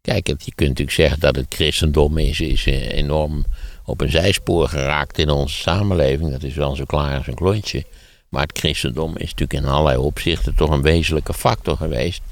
Kijk, 0.00 0.26
je 0.26 0.54
kunt 0.54 0.68
natuurlijk 0.68 0.96
zeggen 0.96 1.20
dat 1.20 1.36
het 1.36 1.46
christendom 1.48 2.18
is, 2.18 2.40
is 2.40 2.66
eh, 2.66 2.92
enorm 2.92 3.44
op 3.84 4.00
een 4.00 4.10
zijspoor 4.10 4.68
geraakt 4.68 5.18
in 5.18 5.30
onze 5.30 5.56
samenleving. 5.56 6.30
Dat 6.30 6.42
is 6.42 6.54
wel 6.54 6.76
zo 6.76 6.84
klaar 6.84 7.16
als 7.16 7.26
een 7.26 7.34
klontje. 7.34 7.84
Maar 8.28 8.42
het 8.42 8.58
christendom 8.58 9.16
is 9.16 9.30
natuurlijk 9.30 9.52
in 9.52 9.64
allerlei 9.64 9.96
opzichten 9.96 10.54
toch 10.54 10.70
een 10.70 10.82
wezenlijke 10.82 11.34
factor 11.34 11.76
geweest. 11.76 12.22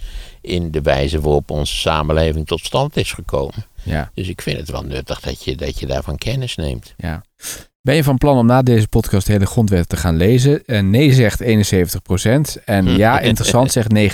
In 0.45 0.71
de 0.71 0.81
wijze 0.83 1.21
waarop 1.21 1.51
onze 1.51 1.75
samenleving 1.75 2.47
tot 2.47 2.61
stand 2.61 2.97
is 2.97 3.13
gekomen. 3.13 3.67
Ja, 3.83 4.11
Dus 4.15 4.29
ik 4.29 4.43
vind 4.43 4.59
het 4.59 4.71
wel 4.71 4.83
nuttig 4.83 5.21
dat 5.21 5.45
je, 5.45 5.57
dat 5.57 5.79
je 5.79 5.87
daarvan 5.87 6.19
kennis 6.19 6.57
neemt. 6.57 6.95
ja. 6.97 7.23
Ben 7.81 7.95
je 7.95 8.05
van 8.05 8.19
plan 8.19 8.39
om 8.39 8.47
na 8.47 8.63
deze 8.63 8.89
podcast 8.89 9.27
de 9.27 9.33
hele 9.33 9.47
grondwet 9.47 9.89
te 9.89 9.97
gaan 9.97 10.17
lezen? 10.17 10.65
En 10.67 10.91
nee 10.91 11.13
zegt 11.13 11.43
71% 11.43 11.47
en 12.65 12.97
ja 12.97 13.21
interessant 13.31 13.73
zegt 13.73 13.89
29% 13.95 13.95
van 13.95 14.07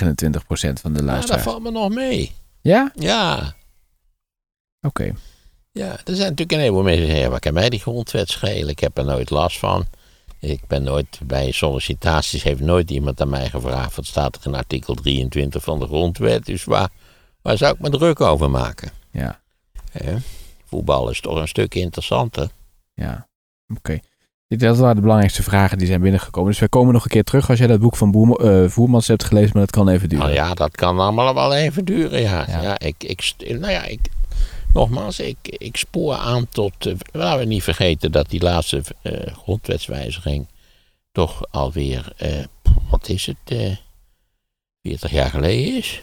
de 0.63 0.67
Nou, 0.81 0.93
dat 0.93 1.03
luisteraars. 1.03 1.43
valt 1.43 1.63
me 1.63 1.71
nog 1.71 1.89
mee. 1.89 2.31
Ja? 2.61 2.91
Ja, 2.95 3.53
Oké. 4.87 5.13
Ja, 5.71 5.89
er 5.91 6.15
zijn 6.15 6.17
natuurlijk 6.29 6.51
een 6.51 6.59
heleboel 6.59 6.81
mensen 6.83 6.99
die 7.01 7.09
zeggen, 7.09 7.25
ja, 7.25 7.31
wat 7.31 7.39
kan 7.41 7.53
mij 7.53 7.69
die 7.69 7.79
grondwet 7.79 8.29
schelen? 8.29 8.69
Ik 8.69 8.79
heb 8.79 8.97
er 8.97 9.05
nooit 9.05 9.29
last 9.29 9.59
van. 9.59 9.85
Ik 10.41 10.67
ben 10.67 10.83
nooit, 10.83 11.19
bij 11.25 11.51
sollicitaties 11.51 12.43
heeft 12.43 12.59
nooit 12.59 12.91
iemand 12.91 13.21
aan 13.21 13.29
mij 13.29 13.49
gevraagd, 13.49 13.95
wat 13.95 14.05
staat 14.05 14.35
er 14.35 14.41
in 14.45 14.55
artikel 14.55 14.93
23 14.93 15.63
van 15.63 15.79
de 15.79 15.85
grondwet? 15.85 16.45
Dus 16.45 16.63
waar, 16.63 16.89
waar 17.41 17.57
zou 17.57 17.73
ik 17.73 17.79
me 17.79 17.89
druk 17.89 18.21
over 18.21 18.49
maken? 18.49 18.91
Ja? 19.11 19.39
Voetbal 20.65 21.09
is 21.09 21.21
toch 21.21 21.39
een 21.39 21.47
stuk 21.47 21.75
interessanter. 21.75 22.49
ja. 22.93 23.27
Oké. 23.75 23.99
Dat 24.47 24.77
waren 24.77 24.95
de 24.95 25.01
belangrijkste 25.01 25.43
vragen 25.43 25.77
die 25.77 25.87
zijn 25.87 26.01
binnengekomen. 26.01 26.49
Dus 26.49 26.59
wij 26.59 26.69
komen 26.69 26.93
nog 26.93 27.03
een 27.03 27.09
keer 27.09 27.23
terug 27.23 27.49
als 27.49 27.57
jij 27.59 27.67
dat 27.67 27.79
boek 27.79 27.95
van 27.95 28.11
Boerma- 28.11 28.35
eh, 28.35 28.69
Voermans 28.69 29.07
hebt 29.07 29.23
gelezen, 29.23 29.49
maar 29.53 29.61
dat 29.61 29.71
kan 29.71 29.89
even 29.89 30.09
duren. 30.09 30.25
Nou 30.25 30.37
ja, 30.37 30.53
dat 30.53 30.75
kan 30.75 30.99
allemaal 30.99 31.33
wel 31.33 31.53
even 31.53 31.85
duren, 31.85 32.21
ja. 32.21 32.45
Ja. 32.47 32.61
ja. 32.61 32.79
ik, 32.79 33.03
ik, 33.03 33.33
nou 33.37 33.71
ja, 33.71 33.83
ik, 33.83 33.99
nogmaals, 34.73 35.19
ik, 35.19 35.37
ik 35.41 35.77
spoor 35.77 36.15
aan 36.15 36.49
tot... 36.49 36.85
eh, 36.85 36.95
laten 37.11 37.39
we 37.39 37.45
niet 37.45 37.63
vergeten 37.63 38.11
dat 38.11 38.29
die 38.29 38.41
laatste 38.41 38.81
eh, 39.01 39.35
grondwetswijziging 39.35 40.47
toch 41.11 41.51
alweer, 41.51 42.13
eh, 42.17 42.43
wat 42.89 43.09
is 43.09 43.25
het, 43.25 43.37
eh 43.45 43.75
40 44.81 45.11
jaar 45.11 45.29
geleden 45.29 45.77
is. 45.77 46.01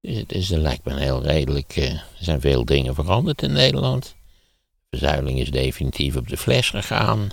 Dus 0.00 0.16
het 0.16 0.32
is, 0.32 0.48
het 0.48 0.60
lijkt 0.60 0.84
me 0.84 0.92
een 0.92 0.98
heel 0.98 1.22
redelijk... 1.22 1.76
er 1.76 2.04
zijn 2.18 2.40
veel 2.40 2.64
dingen 2.64 2.94
veranderd 2.94 3.42
in 3.42 3.52
Nederland. 3.52 4.14
Verzuiling 4.90 5.40
is 5.40 5.50
definitief 5.50 6.16
op 6.16 6.28
de 6.28 6.36
fles 6.36 6.70
gegaan. 6.70 7.30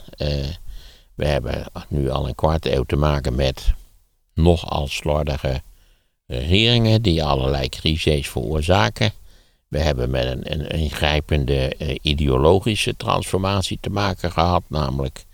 We 1.15 1.25
hebben 1.25 1.65
nu 1.87 2.09
al 2.09 2.27
een 2.27 2.35
kwart 2.35 2.65
eeuw 2.65 2.83
te 2.83 2.95
maken 2.95 3.35
met 3.35 3.73
nogal 4.33 4.87
slordige 4.87 5.61
regeringen 6.25 7.01
die 7.01 7.23
allerlei 7.23 7.69
crises 7.69 8.29
veroorzaken. 8.29 9.11
We 9.67 9.79
hebben 9.79 10.09
met 10.09 10.25
een, 10.25 10.51
een 10.53 10.67
ingrijpende 10.67 11.75
eh, 11.75 11.95
ideologische 12.01 12.95
transformatie 12.95 13.77
te 13.81 13.89
maken 13.89 14.31
gehad, 14.31 14.63
namelijk 14.67 15.25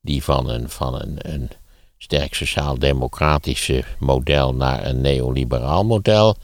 die 0.00 0.22
van 0.22 0.48
een, 0.48 0.70
van 0.70 0.94
een, 0.94 1.32
een 1.32 1.50
sterk 1.98 2.34
sociaal-democratische 2.34 3.84
model 3.98 4.54
naar 4.54 4.86
een 4.86 5.00
neoliberaal 5.00 5.84
model 5.84 6.36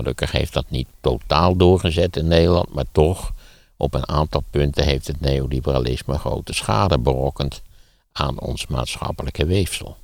Gelukkig 0.00 0.32
heeft 0.32 0.52
dat 0.52 0.70
niet 0.70 0.88
totaal 1.00 1.56
doorgezet 1.56 2.16
in 2.16 2.28
Nederland, 2.28 2.74
maar 2.74 2.84
toch 2.92 3.32
op 3.76 3.94
een 3.94 4.08
aantal 4.08 4.42
punten 4.50 4.84
heeft 4.84 5.06
het 5.06 5.20
neoliberalisme 5.20 6.18
grote 6.18 6.52
schade 6.52 6.98
berokkend 6.98 7.62
aan 8.12 8.40
ons 8.40 8.66
maatschappelijke 8.66 9.46
weefsel. 9.46 9.96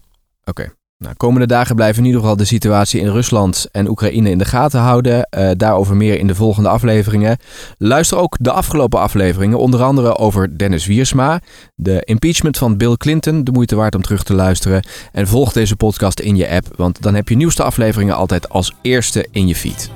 Oké. 0.44 0.74
Nou, 0.98 1.14
komende 1.14 1.46
dagen 1.46 1.74
blijven 1.74 1.98
in 1.98 2.06
ieder 2.06 2.20
geval 2.20 2.36
de 2.36 2.44
situatie 2.44 3.00
in 3.00 3.08
Rusland 3.08 3.68
en 3.72 3.88
Oekraïne 3.88 4.30
in 4.30 4.38
de 4.38 4.44
gaten 4.44 4.80
houden. 4.80 5.28
Uh, 5.38 5.50
daarover 5.56 5.96
meer 5.96 6.18
in 6.18 6.26
de 6.26 6.34
volgende 6.34 6.68
afleveringen. 6.68 7.36
Luister 7.78 8.18
ook 8.18 8.36
de 8.40 8.50
afgelopen 8.50 9.00
afleveringen, 9.00 9.58
onder 9.58 9.82
andere 9.82 10.16
over 10.16 10.58
Dennis 10.58 10.86
Wiersma, 10.86 11.40
de 11.74 12.02
impeachment 12.04 12.58
van 12.58 12.76
Bill 12.76 12.96
Clinton, 12.96 13.44
de 13.44 13.52
moeite 13.52 13.76
waard 13.76 13.94
om 13.94 14.02
terug 14.02 14.22
te 14.22 14.34
luisteren. 14.34 14.84
En 15.12 15.26
volg 15.26 15.52
deze 15.52 15.76
podcast 15.76 16.20
in 16.20 16.36
je 16.36 16.48
app, 16.48 16.66
want 16.76 17.02
dan 17.02 17.14
heb 17.14 17.28
je 17.28 17.36
nieuwste 17.36 17.62
afleveringen 17.62 18.16
altijd 18.16 18.48
als 18.48 18.72
eerste 18.82 19.26
in 19.30 19.48
je 19.48 19.54
feed. 19.54 19.90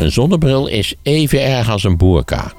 Een 0.00 0.12
zonnebril 0.12 0.66
is 0.66 0.94
even 1.02 1.42
erg 1.42 1.70
als 1.70 1.84
een 1.84 1.96
boerka. 1.96 2.52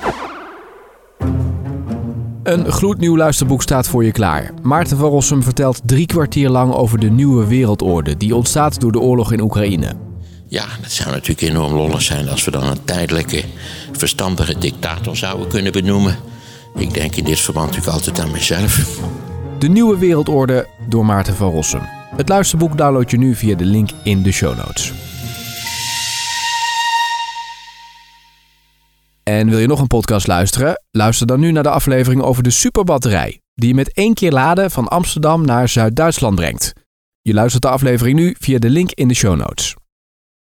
Een 2.48 2.72
gloednieuw 2.72 3.18
luisterboek 3.18 3.62
staat 3.62 3.88
voor 3.88 4.04
je 4.04 4.12
klaar. 4.12 4.52
Maarten 4.62 4.98
van 4.98 5.10
Rossum 5.10 5.44
vertelt 5.44 5.82
drie 5.86 6.06
kwartier 6.06 6.50
lang 6.50 6.74
over 6.74 7.00
de 7.00 7.10
nieuwe 7.10 7.48
wereldorde 7.48 8.18
die 8.18 8.36
ontstaat 8.36 8.80
door 8.80 8.92
de 8.92 9.00
oorlog 9.00 9.32
in 9.32 9.42
Oekraïne. 9.42 9.96
Ja, 10.48 10.66
dat 10.82 10.92
zou 10.92 11.10
natuurlijk 11.10 11.42
enorm 11.42 11.74
lollig 11.74 12.02
zijn 12.02 12.30
als 12.30 12.46
we 12.46 12.52
dan 12.52 12.64
een 12.64 12.84
tijdelijke, 12.84 13.44
verstandige 13.92 14.58
dictator 14.58 15.18
zouden 15.18 15.48
kunnen 15.48 15.72
benoemen. 15.72 16.16
Ik 16.76 16.94
denk 16.94 17.16
in 17.16 17.24
dit 17.24 17.40
verband 17.40 17.68
natuurlijk 17.68 17.98
altijd 17.98 18.20
aan 18.20 18.32
mezelf. 18.32 19.00
De 19.60 19.68
nieuwe 19.68 19.98
wereldorde 19.98 20.68
door 20.90 21.06
Maarten 21.06 21.36
van 21.36 21.52
Rossum. 21.52 21.82
Het 22.16 22.30
luisterboek 22.30 22.78
download 22.78 23.12
je 23.12 23.18
nu 23.18 23.36
via 23.36 23.56
de 23.56 23.66
link 23.66 23.90
in 24.04 24.24
de 24.24 24.32
show 24.32 24.58
notes. 24.58 24.94
En 29.28 29.50
wil 29.50 29.60
je 29.60 29.68
nog 29.68 29.80
een 29.80 29.88
podcast 29.88 30.28
luisteren? 30.28 30.84
Luister 30.92 31.28
dan 31.28 31.40
nu 31.40 31.52
naar 31.52 31.63
de 31.63 31.70
aflevering 31.70 32.22
over 32.22 32.44
de 32.44 32.50
superbatterij, 32.50 33.42
die 33.54 33.68
je 33.68 33.76
met 33.76 33.94
één 33.94 34.13
keer 34.13 34.32
laden 34.32 34.72
van 34.72 34.88
Amsterdam 34.88 35.46
naar 35.46 35.70
Zuid-Duitsland 35.70 36.36
brengt. 36.36 36.74
Je 37.22 37.34
luistert 37.34 37.63
de 37.63 37.70
aflevering 37.70 38.20
nu 38.20 38.36
via 38.40 38.60
de 38.60 38.70
link 38.70 38.92
in 38.92 39.08
de 39.08 39.13
show 39.13 39.36
notes. 39.36 39.76